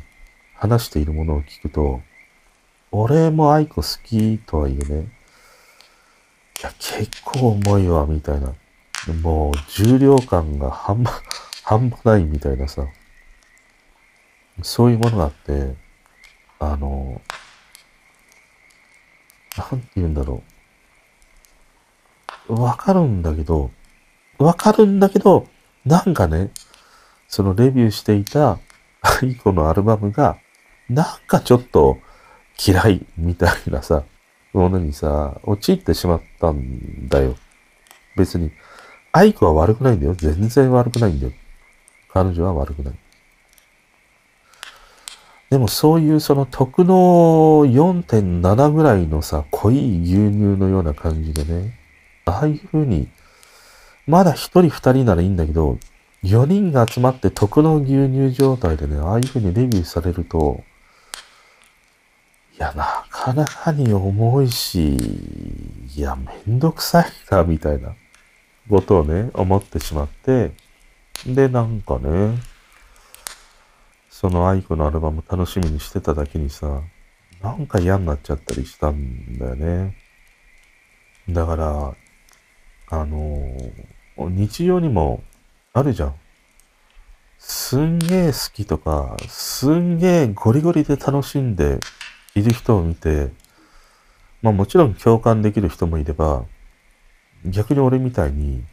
[0.54, 2.02] 話しているものを聞くと、
[2.90, 5.08] 俺も愛子好きとはいえね、
[6.60, 8.52] いや、結構重いわ、みたいな。
[9.22, 11.22] もう、重量感が半端、
[11.68, 12.86] 半端ないみたいなさ、
[14.62, 15.74] そういうものがあって、
[16.58, 17.20] あの、
[19.54, 20.42] なんて言うんだろ
[22.48, 22.58] う。
[22.58, 23.70] わかるんだけど、
[24.38, 25.46] わかるんだけど、
[25.84, 26.52] なんかね、
[27.28, 28.58] そのレビューしていた
[29.02, 30.38] aikoのアルバムが、
[30.88, 31.98] なんかちょっと
[32.66, 34.04] 嫌いみたいなさ、
[34.54, 37.36] ものにさ、陥ってしまったんだよ。
[38.16, 38.52] 別に、
[39.12, 40.14] aikoは悪くないんだよ。
[40.14, 41.32] 全然悪くないんだよ。
[42.12, 42.94] 彼女は悪くない。
[45.50, 46.94] でもそういうその特濃
[47.64, 51.78] 4.7ぐらいのさ、濃い牛乳のような感じでね、
[52.26, 53.08] ああいう風に、
[54.06, 55.78] まだ一人二人ならいいんだけど、
[56.22, 60.62] 4人が集まって特濃牛乳状態でね、ああいう風にレビューされると、
[62.58, 64.96] いや、なかなかに重いし、
[65.96, 67.94] いや、めんどくさいな、みたいな
[68.68, 70.50] ことをね、思ってしまって、
[71.26, 72.38] で、なんかね、
[74.08, 76.82] その愛子のアルバム楽しみにしてただけにさ、
[77.42, 79.96] なんか嫌になっちゃったりしたんだよね。
[81.28, 81.94] だから、
[82.90, 83.46] あの、
[84.16, 85.22] 日常にも
[85.72, 86.14] あるじゃん。
[87.38, 91.78] すんげえ好きとか、すんげえゴリゴリで楽しんで
[92.34, 93.30] いる人を見て、
[94.42, 96.44] まあもちろん共感できる人もいれば、
[97.44, 98.64] 逆に俺みたいに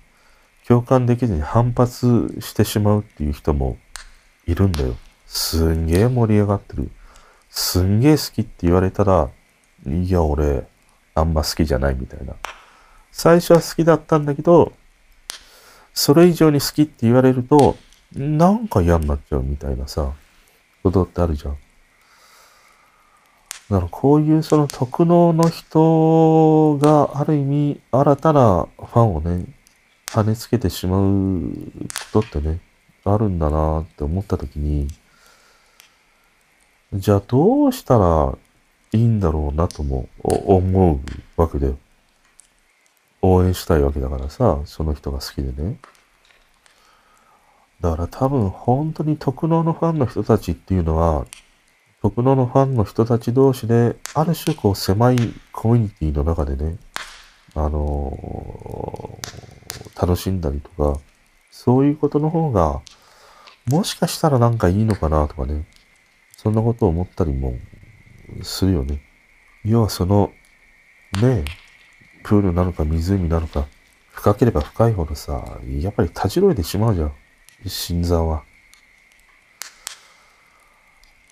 [0.67, 3.77] 共感できずに反発してしまうっていう人も
[4.47, 4.95] いるんだよ。
[5.27, 6.89] すんげえ盛り上がってる。
[7.49, 9.29] すんげえ好きって言われたら、
[9.85, 10.67] いや、俺、
[11.13, 12.33] あんま好きじゃないみたいな。
[13.11, 14.73] 最初は好きだったんだけど、
[15.93, 17.77] それ以上に好きって言われると、
[18.13, 20.13] なんか嫌になっちゃうみたいなさ、
[20.83, 21.57] ことってあるじゃん。
[23.69, 29.45] だからこういうその特能の人がある意味新たなファンをね、
[30.07, 31.51] 跳ねつけてしまう
[32.13, 32.59] ことってね、
[33.03, 34.87] あるんだなって思った時に、
[36.93, 38.37] じゃあどうしたら
[38.93, 41.77] いいんだろうなとも思うわけだよ。
[43.21, 45.77] 応援したいわけだからさ、その人が好きでね。
[47.81, 51.25] だから多分本当に特能のファンの人たちっていうのは、
[52.01, 55.17] 特能のファンの人たち同士で、ある種こう狭い
[55.51, 56.77] コミュニティの中でね、
[57.55, 59.44] あのー、
[59.99, 60.99] 楽しんだりとか、
[61.51, 62.81] そういうことの方が、
[63.67, 65.65] もしかしたらなんかいいのかなとかね、
[66.37, 67.55] そんなことを思ったりも
[68.43, 69.01] するよね。
[69.63, 70.31] 要はその、
[71.21, 71.45] ねえ、
[72.23, 73.67] プールなのか湖なのか、
[74.11, 77.13] 深ければ深いほどさ、やっぱり立ちろえてしまうじゃん。
[77.65, 78.43] 心臓は。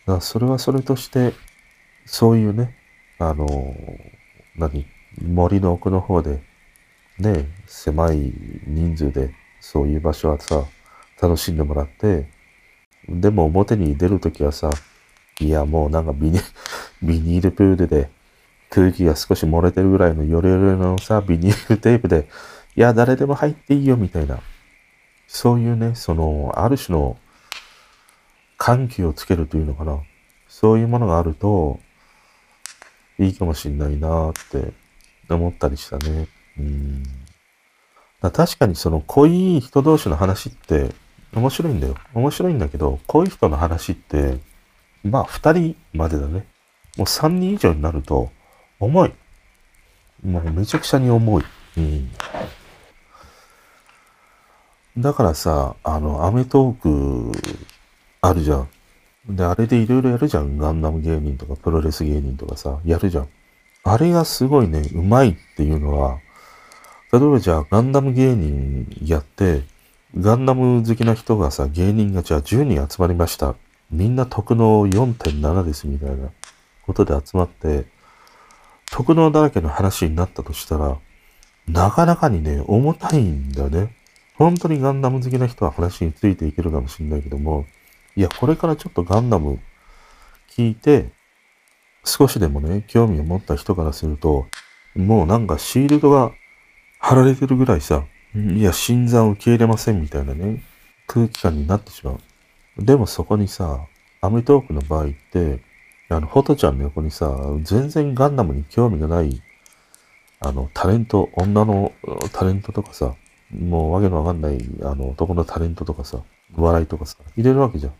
[0.06, 1.34] だそれはそれとして、
[2.06, 2.76] そういうね、
[3.20, 3.76] あの、
[4.56, 4.86] 何、
[5.22, 6.42] 森の奥の方で、
[7.20, 8.34] ね、狭い
[8.66, 10.66] 人数で、そういう場所はさ、
[11.22, 12.28] 楽しんでもらって、
[13.08, 14.70] でも表に出るときはさ、
[15.40, 16.40] いやもうなんかビニ
[17.02, 18.10] ビニールプールで、
[18.70, 22.28] 空気が少し漏れてるぐらいのヨレヨレのさ、ビニールテープで、
[22.76, 24.40] いや、誰でも入っていいよ、みたいな。
[25.28, 27.18] そういうね、その、ある種の
[28.58, 30.00] 緩急をつけるというのかな。
[30.48, 31.80] そういうものがあると、
[33.20, 34.74] いいかもしんないなーって
[35.30, 36.28] 思ったりしたね。
[36.58, 37.04] うん。
[38.22, 40.94] だ確かにその濃い人同士の話って
[41.36, 41.96] 面白いんだよ。
[42.14, 44.38] 面白いんだけど、濃い人の話って、
[45.04, 46.46] まあ二人までだね。
[46.98, 48.32] もう三人以上になると、
[48.80, 49.14] 重い。
[50.24, 51.44] もうめちゃくちゃに重い。
[51.78, 52.12] うん。
[54.98, 57.32] だからさ、あの、アメトーク
[58.22, 58.70] あるじゃん。
[59.28, 60.58] で、あれでいろいろやるじゃん。
[60.58, 63.30] ガンダム芸人とかプロレス芸人とかさ、やるじゃん。
[63.84, 66.20] あれがすごいね、うまいっていうのは、
[67.14, 69.62] 例えばじゃあガンダム芸人やって、
[70.20, 73.54] ガンダム好きな人がさ、芸人がじゃあ10人集まりました。
[73.92, 76.32] みんな特能4.7ですみたいな
[76.88, 77.86] ことで集まって、
[78.92, 80.98] 特能だらけの話になったとしたら、
[81.68, 83.96] なかなかにね、重たいんだよね。
[84.34, 87.68] 本当にガンダム好きな人は話についていけるかもしれないけども、
[88.16, 89.60] いや、これからちょっとガンダム
[90.50, 91.12] 聞いて、
[92.04, 94.48] 少しでもね、興味を持った人からすると、
[94.96, 96.32] もうなんかシールドが
[97.04, 100.64] 貼られてるぐらいさ、いや、新参受け入れませんみたいなね、
[101.06, 102.20] 空気感になってしまう。
[102.80, 103.86] でもそこにさ、
[104.22, 105.60] アメトークの場合って、
[106.08, 107.30] あの、フォトちゃんの横にさ、
[107.64, 109.42] 全然ガンダムに興味がない、
[110.40, 111.92] あの、タレント、女の
[112.32, 113.16] タレントとかさ、
[113.52, 116.22] もうわけのわかんない、あの、男のタレントとかさ、
[116.56, 117.94] 笑いとかさ、入れるわけじゃん。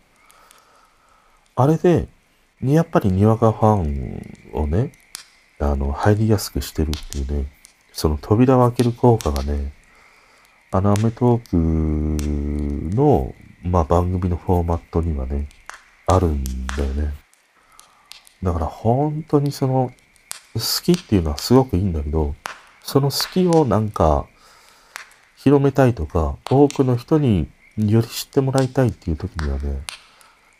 [1.56, 2.08] あれで、
[2.62, 4.92] やっぱりにわかファンをね、
[5.58, 7.53] あの、入りやすくしてるっていうね、
[7.94, 9.72] その扉を開ける効果がね、
[10.72, 15.48] あのアメトークの、まあ、番組のフォーマットにはね、
[16.08, 16.42] あるん
[16.76, 17.14] だよね。
[18.42, 19.92] だから本当にその、
[20.54, 22.34] 好きっていうのはすごくいいんだけど、
[22.82, 24.26] その好きをなんか、
[25.36, 29.82] 広めたいとか、多くの人により知ってもらいたいっていう時にはね、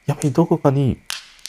[0.07, 0.99] やっぱりどこかに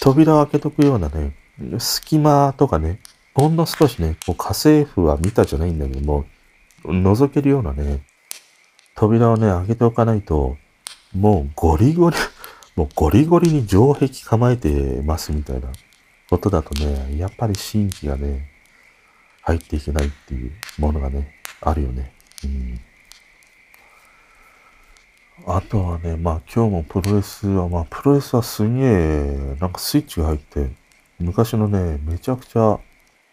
[0.01, 1.35] 扉を開けとくようなね、
[1.77, 2.99] 隙間とかね、
[3.35, 6.25] ほんの少しね、こう家政婦は見たじゃないんだけども、
[6.85, 8.05] 覗けるようなね、
[8.95, 10.55] 扉をね、開けておかないと、
[11.13, 12.15] もうゴリゴリ、
[12.77, 15.67] もうゴリゴリに城壁構えてますみたいな
[16.29, 18.49] ことだとね、やっぱり新規がね、
[19.41, 22.13] 入っていけないっていうものがね、あるよね。
[22.45, 22.79] うん。
[25.45, 30.69] あとはね、まあ今日もプロレスは、まあプロレスはすげえ、なんかスイッチが入って、
[31.19, 32.79] 昔のね、めちゃくちゃ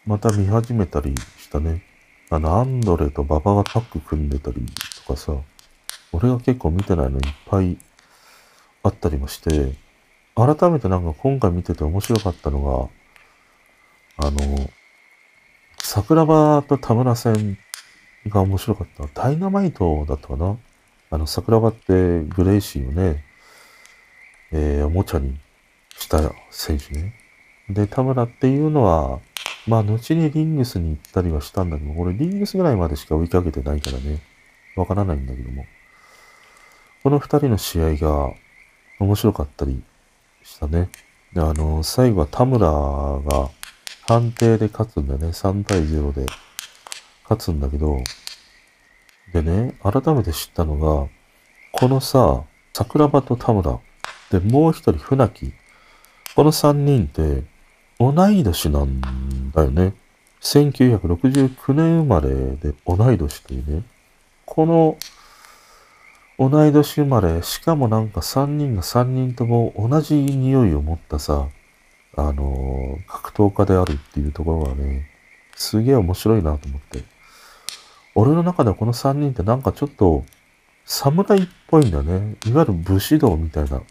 [0.05, 1.81] また見始めたりしたね。
[2.29, 4.65] あの、アンドレと馬場がタッグ組んでたり
[5.05, 5.33] とかさ、
[6.11, 7.77] 俺が結構見てないのいっぱい
[8.83, 9.73] あったりもして、
[10.35, 12.91] 改めてなんか今回見てて面白かったの
[14.17, 14.69] が、あの、
[15.79, 17.57] 桜庭と田村戦
[18.27, 19.21] が面白かった。
[19.21, 20.57] ダイナマイトだったかな？
[21.11, 23.23] あの、桜庭ってグレイシーをね、
[24.51, 25.39] えー、おもちゃに
[25.97, 26.19] した
[26.51, 27.13] 選手ね。
[27.69, 29.19] で、田村っていうのは、
[29.67, 34.19] まあ、後にリングスに行ったりはしたんだけど、俺リングスぐらいまでしか追いかけてないからね、
[34.75, 35.65] わからないんだけども。
[37.03, 38.33] この二人の試合が
[38.99, 39.83] 面白かったり
[40.43, 40.89] したね。
[41.35, 43.49] あの、最後は田村が
[44.07, 45.27] 判定で勝つんだよね。
[45.27, 46.25] 3対0で
[47.23, 47.97] 勝つんだけど、
[49.33, 51.09] でね、改めて知ったのが、
[51.71, 52.43] このさ、
[52.73, 53.79] 桜庭と田村、
[54.29, 55.53] で、もう一人船木、
[56.35, 57.43] この三人って
[57.99, 59.01] 同い年なん
[59.51, 59.93] だよね。
[60.41, 63.83] 1969年生まれで同い年というね。
[64.45, 64.97] この
[66.37, 71.47] 同い年生まれ、しかもなんか3人が3人とも同じ匂いを持ったさ、
[72.15, 75.07] あの、格闘家であるっていうところがね、
[75.55, 77.03] すげえ面白いなと思って。
[78.15, 80.23] 俺の中ではこの3人ってなんかちょっと、
[80.85, 82.35] 侍っぽいんだよね。
[82.45, 83.81] いわゆる武士道みたいな。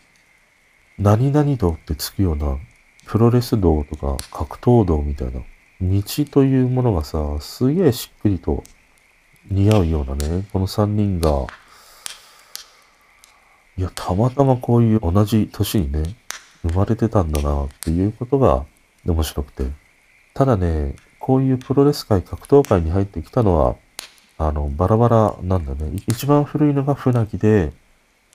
[0.99, 2.59] 何々道ってつくような、
[3.07, 5.41] プロレス道とか格闘道みたいな、
[5.81, 8.63] 道というものがさ、すげえしっくりと
[9.51, 11.47] 似合うようなね、この3人が、
[13.77, 16.15] いや、たまたまこういう同じ年にね、
[16.63, 18.65] 生まれてたんだなっていうことが
[19.05, 19.65] 面白くて。
[20.35, 23.77] ただね、こういうプロレス界、格闘界に入ってきたのは、
[24.39, 25.93] あの、バラバラなんだね。
[26.07, 27.73] 一番古いのが船木で、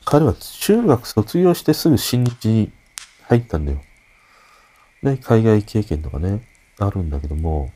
[0.06, 2.72] 彼は中学卒業してすぐ新日に
[3.24, 3.82] 入ったんだよ。
[5.04, 6.42] で、海外経験とかね、
[6.80, 7.72] あるんだけども、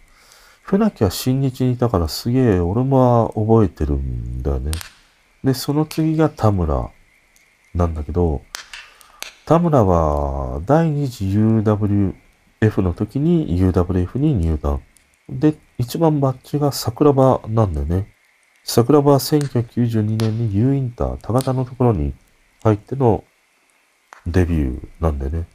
[0.64, 4.72] 船木は新日にいたからすげえ俺も覚えてるんだよね。
[5.44, 6.90] で、その次が田村
[7.74, 8.44] なんだけど、
[9.46, 14.82] 田村は第2次 UWF の時に UWF に入団。
[15.30, 18.14] で、一番バッジが桜庭なんだよね。
[18.64, 22.14] 桜庭は1992年に U インター、高田のところに
[22.64, 23.24] 入っての
[24.28, 25.46] デビューなんだよね。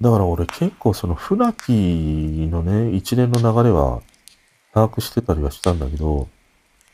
[0.00, 4.00] だから俺結構その船木のね、一連の流れは
[4.72, 6.28] 把握してたりはしたんだけど、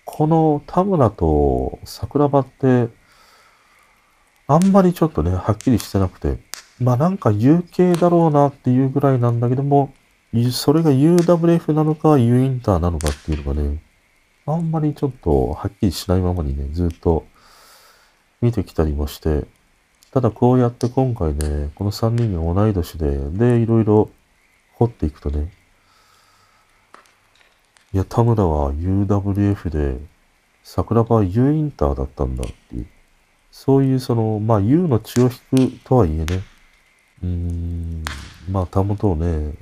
[0.05, 2.89] この田村と桜庭って
[4.49, 6.39] あんまりちょっとね、はっきりしてなくて、
[6.81, 9.93] まあなんか UK だろうなっていうぐらいなんだけども、
[10.53, 13.83] それが UWF なのか U インターなのかっていうのがね、
[14.47, 17.27] あんまりちょっとはっきりしないままにね、ずっと
[18.41, 19.47] 見てきたりもして、
[20.17, 24.09] ただこうやって今回ね、この3人が同い年で、で、いろいろ
[24.77, 25.53] 掘っていくとね、
[27.93, 29.99] いや、田村は UWF で、
[30.65, 32.87] 桜庭は U インターだったんだっていう。
[33.53, 36.43] そういうその、まあ U の血を引くとはいえね、
[37.23, 38.05] うーん、
[38.51, 39.53] まあたもとをね、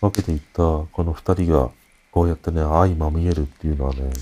[0.00, 1.72] 分けていったこの二人が、
[2.12, 4.12] こうやってね、相まみえるっていうのはね、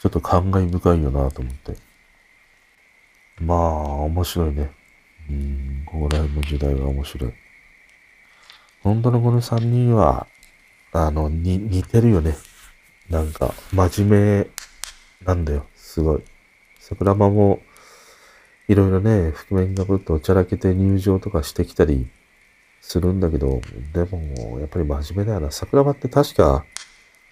[0.00, 1.91] ちょっと感慨深いよなと思って。
[3.44, 3.58] まあ、
[4.04, 4.70] 面白いね。
[5.30, 7.32] うん、ここら辺の時代が面白い。
[8.82, 10.26] 本当のこの三人は、
[10.92, 12.36] あの、に、似てるよね。
[13.10, 14.46] なんか、真面目
[15.24, 15.66] なんだよ。
[15.74, 16.22] すごい。
[16.78, 17.60] 桜間も、
[18.68, 22.08] いろいろね、覆面がぶっとおちゃらけて入場とかしてきたり
[22.80, 23.60] するんだけど、
[23.92, 25.50] でも、やっぱり真面目だよな。
[25.50, 26.64] 桜庭って確か、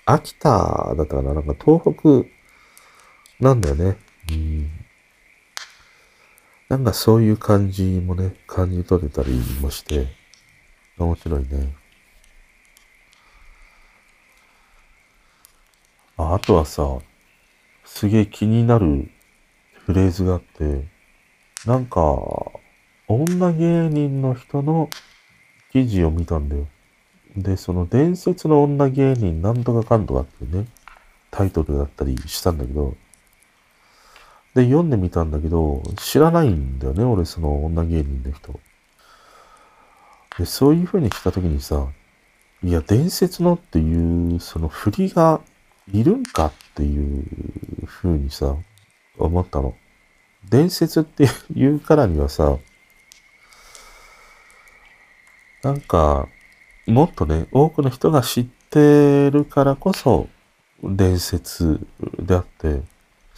[0.06, 0.48] 秋田
[0.96, 2.28] だったかななんか東北
[3.38, 3.96] なんだよね。
[4.30, 4.79] うん。
[6.70, 10.06] なんかそういう感じもね、感じ取れたりもして、
[10.96, 11.74] 面白いね。
[16.16, 17.00] ああとはさ、
[17.84, 19.10] すげえ気になる
[19.84, 20.86] フレーズがあって、
[21.66, 22.00] なんか、
[23.08, 24.90] 女芸人の人の
[25.72, 26.68] 記事を見たんだよ。
[27.36, 30.68] で、その伝説の女芸人なんとかかんとかっていうね、
[31.32, 32.94] タイトルだったりしたんだけど、
[34.54, 38.58] で、読んでみたんだけど、知らないんだよね、俺その女芸人の人。
[40.38, 41.86] で、そういう風にした時にさ、
[42.62, 45.40] いや、伝説のっていう、その振りが
[45.92, 47.24] いるんかっていう
[47.86, 48.56] 風にさ、
[49.18, 49.74] 思ったの。
[50.48, 52.58] 伝説っていうからにはさ、
[55.62, 56.26] なんか、
[56.86, 60.28] もっとね、多くの人が知ってるからこそ
[60.82, 61.86] 伝説
[62.18, 62.80] であって、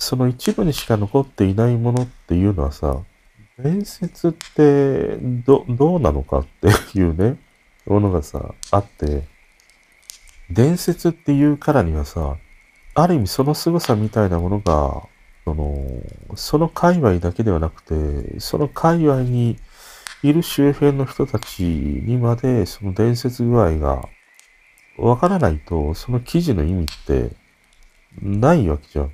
[0.03, 2.99] その一部にしか残っていないものっていうのはさ、
[3.57, 6.47] 伝説ってど、どうなのかっ
[6.93, 7.39] ていうね、
[7.87, 9.23] ものがさ、あって、
[10.51, 12.37] 伝説っていうからにはさ、
[12.95, 15.03] ある意味その凄さみたいなものが
[15.45, 15.77] その、
[16.35, 19.57] その界隈だけではなくて、その界隈に
[20.25, 24.09] いる周辺の人たちにまでその伝説具合が
[24.99, 27.31] わからないと、その記事の意味って
[28.21, 29.13] ないわけじゃん。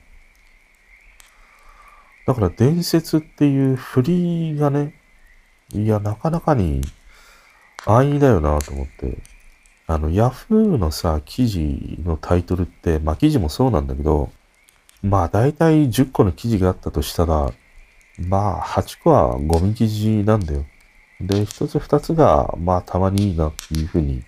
[2.28, 4.92] だから伝説っていう振りがね、
[5.72, 6.82] いや、なかなかに
[7.86, 9.16] 安易だよなと思って。
[9.86, 14.30] あの、ヤフーのさ、記事のタイトルって、まあ記事もそうなんだけど、
[15.02, 17.50] まあ大体10個の記事があったとしたら、
[18.18, 20.66] まあ8個はゴミ記事なんだよ。
[21.22, 24.22] で、1つ2つが、まあたまにいいなっていうふうに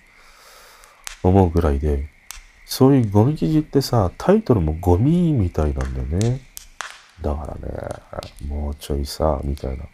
[1.21, 2.09] 思うぐらいで、
[2.65, 6.50] そういうゴミ記事ってさ、タイトルもゴミみたいなんだよね。
[7.21, 9.85] だからね、もうちょいさ、みたいな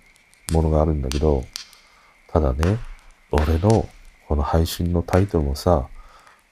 [0.53, 1.43] ものがあるんだけど、
[2.27, 2.77] ただね、
[3.31, 3.87] 俺の
[4.27, 5.87] この配信のタイトルもさ、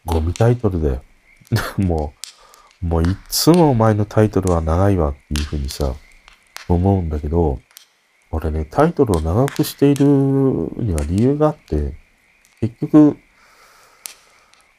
[0.06, 1.02] ゴミタイトルで、
[1.78, 2.14] も
[2.82, 5.94] う、もういつもお前のタイトルは長いわっていうふうにさ、
[6.68, 7.60] 思うんだけど、
[8.32, 11.94] 俺ね、タイトルを長くしているには理由があって、
[12.60, 13.18] 結局、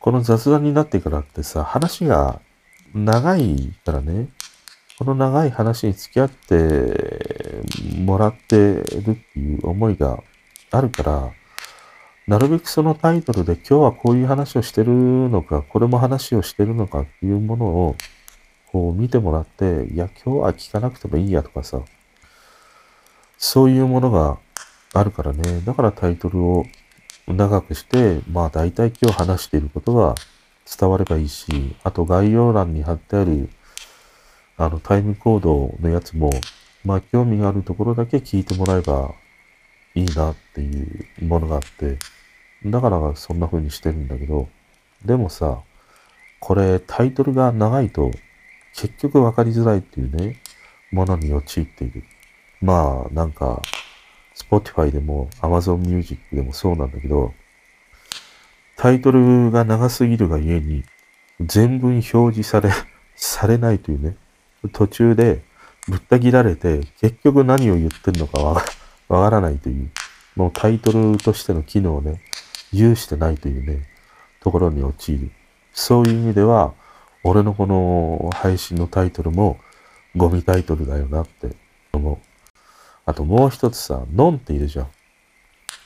[0.00, 2.40] この雑談になってからってさ、話が
[2.94, 4.28] 長いからね、
[4.98, 7.62] この長い話に付き合って
[7.98, 8.82] もらってるっ
[9.32, 10.22] ていう思いが
[10.70, 11.32] あるから、
[12.26, 17.96] なるべくそのタイトルで今日はこういう話をしてるのか、これも話をしてるのかっていうものを
[18.72, 21.82] こう見てもらって、いや、今日は聞かなくてもいいやとかさ、
[23.36, 24.38] そういうものが
[24.94, 25.60] あるからね。
[25.60, 26.64] だからタイトルを
[27.28, 30.14] 長くして、まあ大体今日話していることが
[30.78, 33.50] 伝わればいいし、あと概要欄に貼ってある
[34.56, 36.30] あの、タイムコードのやつも、
[36.84, 39.14] まあ、興味があるところだけ聞いてもらえば
[39.94, 41.98] いいなっていうものがあって、
[42.64, 44.48] だからそんな風にしてるんだけど、
[45.04, 45.60] でもさ、
[46.40, 48.10] これタイトルが長いと
[48.74, 50.40] 結局わかりづらいっていうね、
[50.92, 52.04] ものに陥っている。
[52.60, 53.62] まあ、なんか、
[54.34, 57.32] Spotify でも Amazon Music でもそうなんだけど、
[58.76, 60.84] タイトルが長すぎるがゆえに、
[61.40, 62.70] 全文表示され、
[63.14, 64.16] されないというね、
[64.72, 65.42] 途中で
[65.88, 68.38] ぶった切られて、結局何を言ってるのか
[69.08, 69.90] わからないという、
[70.34, 72.20] もうタイトルとしての機能をね、
[72.72, 73.88] 有してないというね、
[74.40, 75.30] ところに陥る。
[75.72, 76.72] そういう意味では、
[77.22, 79.58] 俺のこの配信のタイトルも
[80.16, 81.56] ゴミタイトルだよなって
[81.92, 82.18] 思う。
[83.04, 84.88] あともう一つさ、ノンっているじゃん。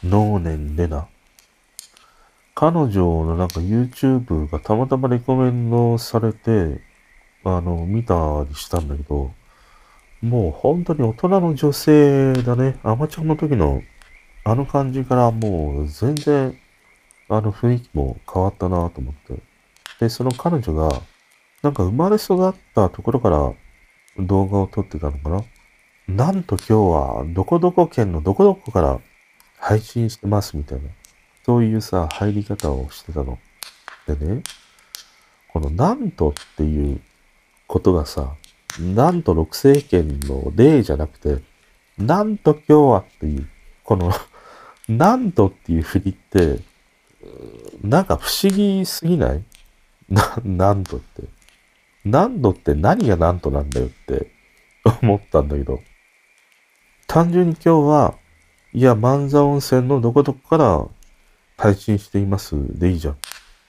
[0.04, 1.08] ノーネンレナ。
[2.54, 2.90] 彼女
[3.24, 6.80] のなんか YouTube がたまたまレコメンドされて、
[7.44, 9.32] あの、見たりしたんだけど、
[10.22, 12.78] もう本当に大人の女性だね。
[12.82, 13.82] アマチュアの時の
[14.44, 16.58] あの感じからもう全然
[17.28, 19.42] あの雰囲気も変わったなと思って。
[19.98, 21.02] で、その彼女が
[21.62, 23.52] なんか生まれ育ったところから
[24.18, 25.44] 動画を撮ってたのかな。
[26.08, 29.00] なんと今日はどこどこ県のどこどこから
[29.58, 30.88] 配信してますみたいな。
[31.46, 33.38] そういうさ、入り方をしてたの。
[34.06, 34.42] でね、
[35.48, 37.00] このなんとっていう
[37.70, 38.34] ことがさ、
[38.80, 41.40] なんと六世紀の例じゃなくて、
[41.96, 43.48] なんと今日はっていう、
[43.84, 44.12] この
[44.88, 46.58] なんとっていう振りって、
[47.80, 49.44] なんか不思議すぎない？
[50.08, 51.22] な、なんとって。
[52.04, 54.32] なんとって何がなんとなんだよって
[55.02, 55.78] 思ったんだけど、
[57.06, 58.14] 単純に今日は、
[58.72, 60.88] いや、万座温泉のどこどこから
[61.56, 63.16] 配信していますでいいじゃん。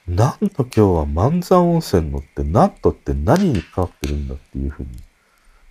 [0.07, 4.89] なんと今日は万座温泉のってなんとって何にかかってるんだっていうふうに、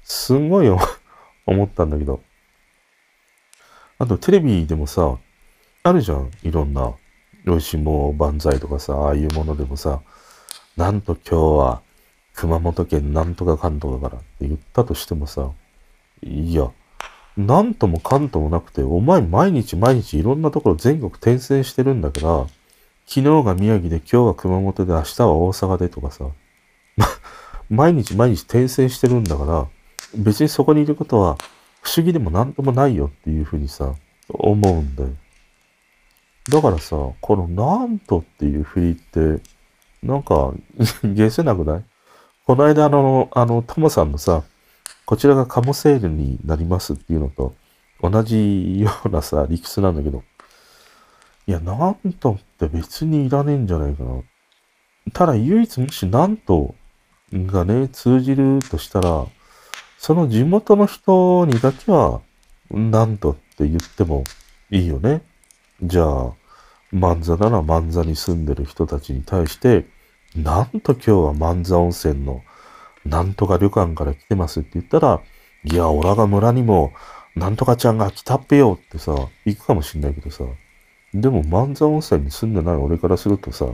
[0.03, 0.69] すごい
[1.47, 2.21] 思ったんだけど。
[3.99, 5.19] あとテレビでもさ、
[5.83, 6.31] あるじゃん。
[6.43, 6.95] いろんな、
[7.45, 10.01] 美味しいも万歳とかさ、ああいうものでもさ、
[10.77, 11.83] なんと今日は
[12.35, 15.51] 熊本県なんとかかんとからって言ったとしてもさ、
[16.23, 16.71] いや、
[17.37, 22.47] なんともかんともなくて、お前毎日毎日いろんなところ全国転戦してるんだから、
[23.13, 26.27] 昨日が宮城で今日は熊本で明日は大阪でとかさ、
[27.69, 29.67] 毎日毎日転生してるんだから、
[30.17, 31.37] 別にそこにいることは
[31.83, 33.97] 不思議でも何ともないよっていうふうにさ、
[34.29, 35.11] 思うんだよ。
[36.51, 39.43] だからさ、このなんとっていう振りって、
[40.05, 40.53] なんか、
[41.03, 41.85] ゲせなくない？
[42.47, 44.45] この間あの、あの、トモさんのさ、
[45.05, 47.57] こちらがカモセールになりますっていうのと
[48.01, 50.23] 同じようなさ、理屈なんだけど、
[51.51, 54.23] いや、なんとって別にいらねえんじゃないかな。
[55.13, 56.77] ただ唯一もしなんと
[57.33, 59.27] がね、通じるとしたら、
[59.99, 62.21] その地元の人にだけは、
[62.71, 64.23] なんとって言っても
[64.71, 65.23] いいよね。
[65.83, 66.33] じゃあ、
[66.93, 69.87] 万座なら万座に住んでる人たちに対して、
[70.37, 72.43] なんと今日は万座温泉の
[73.05, 75.21] なんとか旅館から来てますって言ったら、
[75.65, 76.93] いや、オラが村にも、
[77.35, 80.45] なんとかちゃんが来たっぺよってさ、行くかもしんないけどさ、
[81.13, 83.67] でも万座温泉に住んでない俺からするとさ、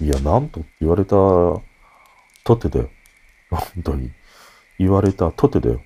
[0.00, 1.62] いや、なんと言われたと
[2.58, 2.90] てだよ。
[3.50, 4.10] 本当に。
[4.78, 5.82] 言われたとてだよ。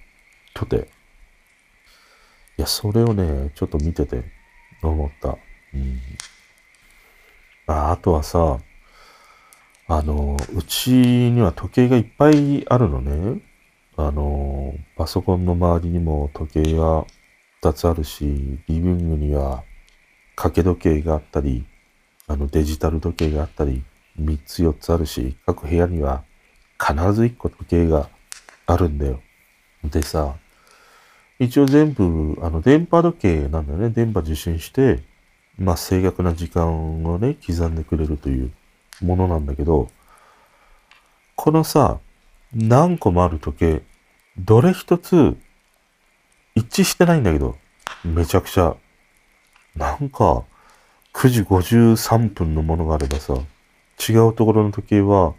[0.54, 0.88] とて。
[2.56, 4.22] いや、それをね、ちょっと見てて
[4.82, 5.36] 思った。
[5.74, 6.00] うん。
[7.66, 8.60] ああとはさ、
[9.88, 13.40] あの、うちには時計がいっぱいあるのね。
[13.96, 17.04] あの、パソコンの周りにも時計が
[17.62, 18.24] 2つあるし、
[18.68, 19.64] リビングには
[20.36, 21.64] 掛け時計があったり、
[22.26, 23.82] あのデジタル時計があったり、
[24.20, 26.24] 3つ4つあるし、各部屋には
[26.78, 28.08] 必ず1個時計が
[28.66, 29.20] あるんだよ。
[29.84, 30.36] でさ、
[31.38, 33.90] 一応全部、あの、電波時計なんだよね。
[33.90, 35.02] 電波受信して、
[35.58, 38.52] まあ、正確な時間をね、刻んでくれるという
[39.02, 39.88] ものなんだけど、
[41.36, 41.98] このさ、
[42.54, 43.82] 何個もある時計、
[44.38, 45.36] どれ一つ
[46.54, 47.56] 一致してないんだけど、
[48.04, 48.76] めちゃくちゃ、
[49.76, 50.44] なんか、
[51.14, 53.34] 9時53分のものがあればさ、
[54.08, 55.34] 違うところの時計は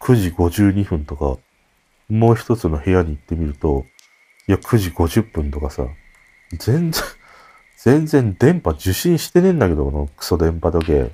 [0.00, 1.38] 9時52分とか、
[2.08, 3.84] もう一つの部屋に行ってみると、
[4.48, 5.86] いや、9時50分とかさ、
[6.58, 7.02] 全然、
[7.78, 11.10] 全然電波受信してねえんだけど、このクソ電波時計。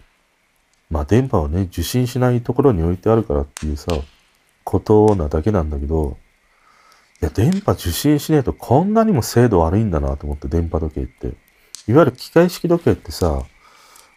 [0.90, 3.92] まあ電波をね、受信しないところに置いてあるからっていうさ、
[4.64, 6.18] ことなだけなんだけど、
[7.22, 11.34] いや、電波受信しねえとこんなにも精度悪いんだなと思って、電波時計って。
[11.88, 13.44] いわゆる機械式時計ってさ、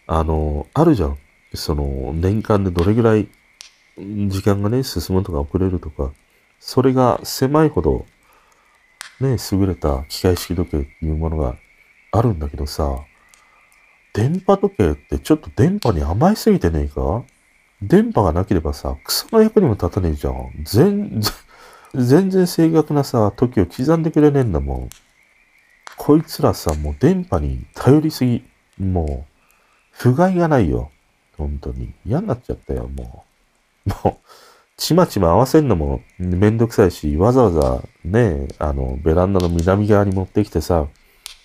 [0.08, 1.18] あの、あるじゃん。
[1.54, 3.28] その、年間でどれぐらい
[3.98, 6.12] 時間がね、進むとか遅れるとか、
[6.60, 8.06] それが狭いほど
[9.20, 11.56] ね、優れた機械式時計っていうものが
[12.12, 13.00] あるんだけどさ、
[14.14, 17.24] 電波時計ってちょっと電波に甘いすぎてねえか？
[17.82, 20.52] 電波がなければさ、クソの役にも立たねえじゃん。
[20.64, 21.34] 全然、
[21.94, 24.90] 全然正確なさ、時を刻んでくれねえんだもん。
[25.98, 28.44] こいつらさ、もう電波に頼りすぎ。
[28.80, 29.34] もう、
[29.92, 30.92] 不甲斐がないよ。
[31.38, 31.94] 本当に。
[32.06, 33.26] 嫌になっちゃったよ、も
[33.86, 33.90] う。
[34.08, 34.30] もう、
[34.78, 40.88] ちまちま合わせんのもめんどくさいし、わざわざね、あの、ベランダの南側に持ってきてさ、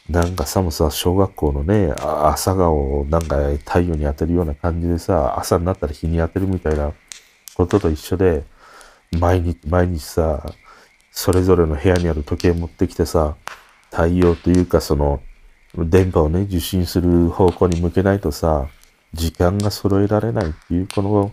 [0.09, 6.93] なんかさもさ、小学校のね、朝顔をなんか太陽に当てるような感じでさ、朝になったら日に当てるみたいな
[7.55, 8.43] ことと一緒で、
[9.13, 10.53] 毎日、毎日さ、
[11.13, 13.37] それぞれの部屋にある時計持ってきてさ、
[13.91, 15.23] 太陽というかその、
[15.77, 18.69] 電波をね、受信する方向に向けないとさ、
[19.13, 21.33] 時間が揃えられないっていう、この、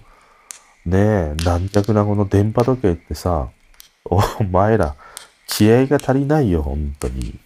[0.85, 3.49] ねえ、軟弱なこの電波時計ってさ、
[4.05, 4.95] お前ら、
[5.47, 7.39] 気合が足りないよ、本当に。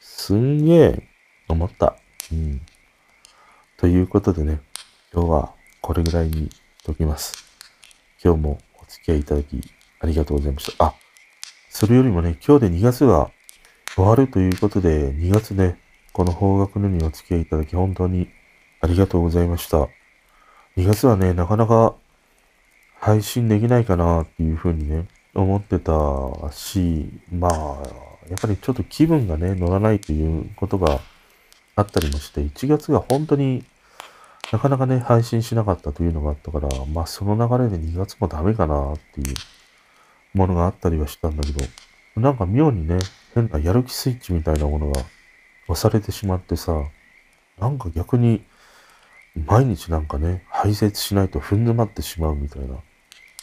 [0.00, 1.08] すんげえ、
[1.48, 1.96] 思った。
[2.32, 2.60] うん。
[3.76, 4.60] ということでね、
[5.12, 6.50] 今日はこれぐらいに
[6.84, 7.44] ときます。
[8.22, 9.60] 今日もお付き合いいただき
[10.00, 10.86] ありがとうございました。
[10.86, 10.94] あ、
[11.70, 13.30] それよりもね、今日で2月が
[13.98, 15.76] 終わるということで、2月ね、
[16.12, 18.28] この方角のにお付き合いいただき本当に
[18.80, 19.88] ありがとうございました。
[20.76, 21.96] 2月はね、なかなか
[23.00, 25.92] 配信できないかなっていうふうにね、思ってた
[26.52, 27.52] し、まあ、
[28.30, 31.00] やっぱりちょっと気分がね、乗らないということが
[31.74, 33.64] あったりもして、1月が本当に
[34.52, 39.34] なかなかね、配信しなかったというのがあったから、まあその流れで2月もダメかなっていう
[40.34, 41.64] ものがあったりはしたんだけど、
[42.14, 42.98] なんか妙にね、
[43.34, 45.02] 変なやる気スイッチみたいなものが
[45.68, 46.72] 押されてしまってさ、
[47.58, 48.44] なんか逆に
[49.46, 52.76] 毎日なんかね、排泄しないとふん詰まってしまうみたいな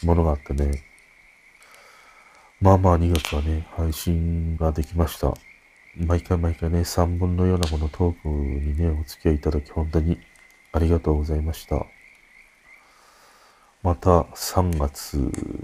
[0.02, 0.82] ものがあってね。
[2.60, 5.34] まあまあ2月はね、配信ができました。
[5.96, 10.18] 毎回毎回ね、3本のようなこのトークにね、お付き合いいただき本当に
[10.72, 11.86] ありがとうございました。
[13.82, 15.16] また3月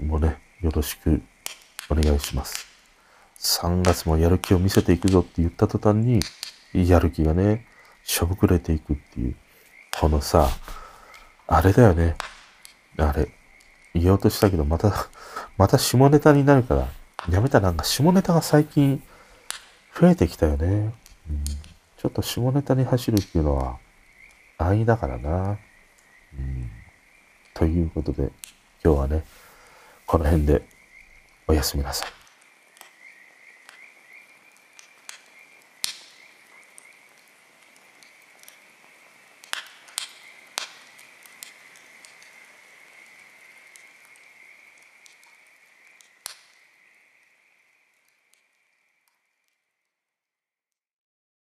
[0.03, 1.21] もね、よろしく
[1.89, 2.72] お願いします。
[3.43, 6.21] 3月もやる気を見せていくぞって言った途端に、
[6.73, 7.65] やる気がね、
[8.03, 9.35] しょぶくれていくっていう、
[9.99, 10.47] このさ、
[11.47, 12.15] あれだよね。
[12.97, 13.27] あれ、
[13.93, 14.93] 言おうとしたけど、また、
[15.57, 16.87] また下ネタになるから、
[17.29, 19.03] やめたなんか下ネタが最近
[19.99, 20.93] 増えてきたよね。
[21.29, 23.77] うん、ちょっと下ネタに走るっていうのは
[24.57, 25.57] 安易だからな。
[26.37, 26.71] うん、
[27.53, 28.31] ということで、
[28.83, 29.23] 今日はね、
[30.05, 30.65] この辺で
[31.47, 32.22] おやすみなさい。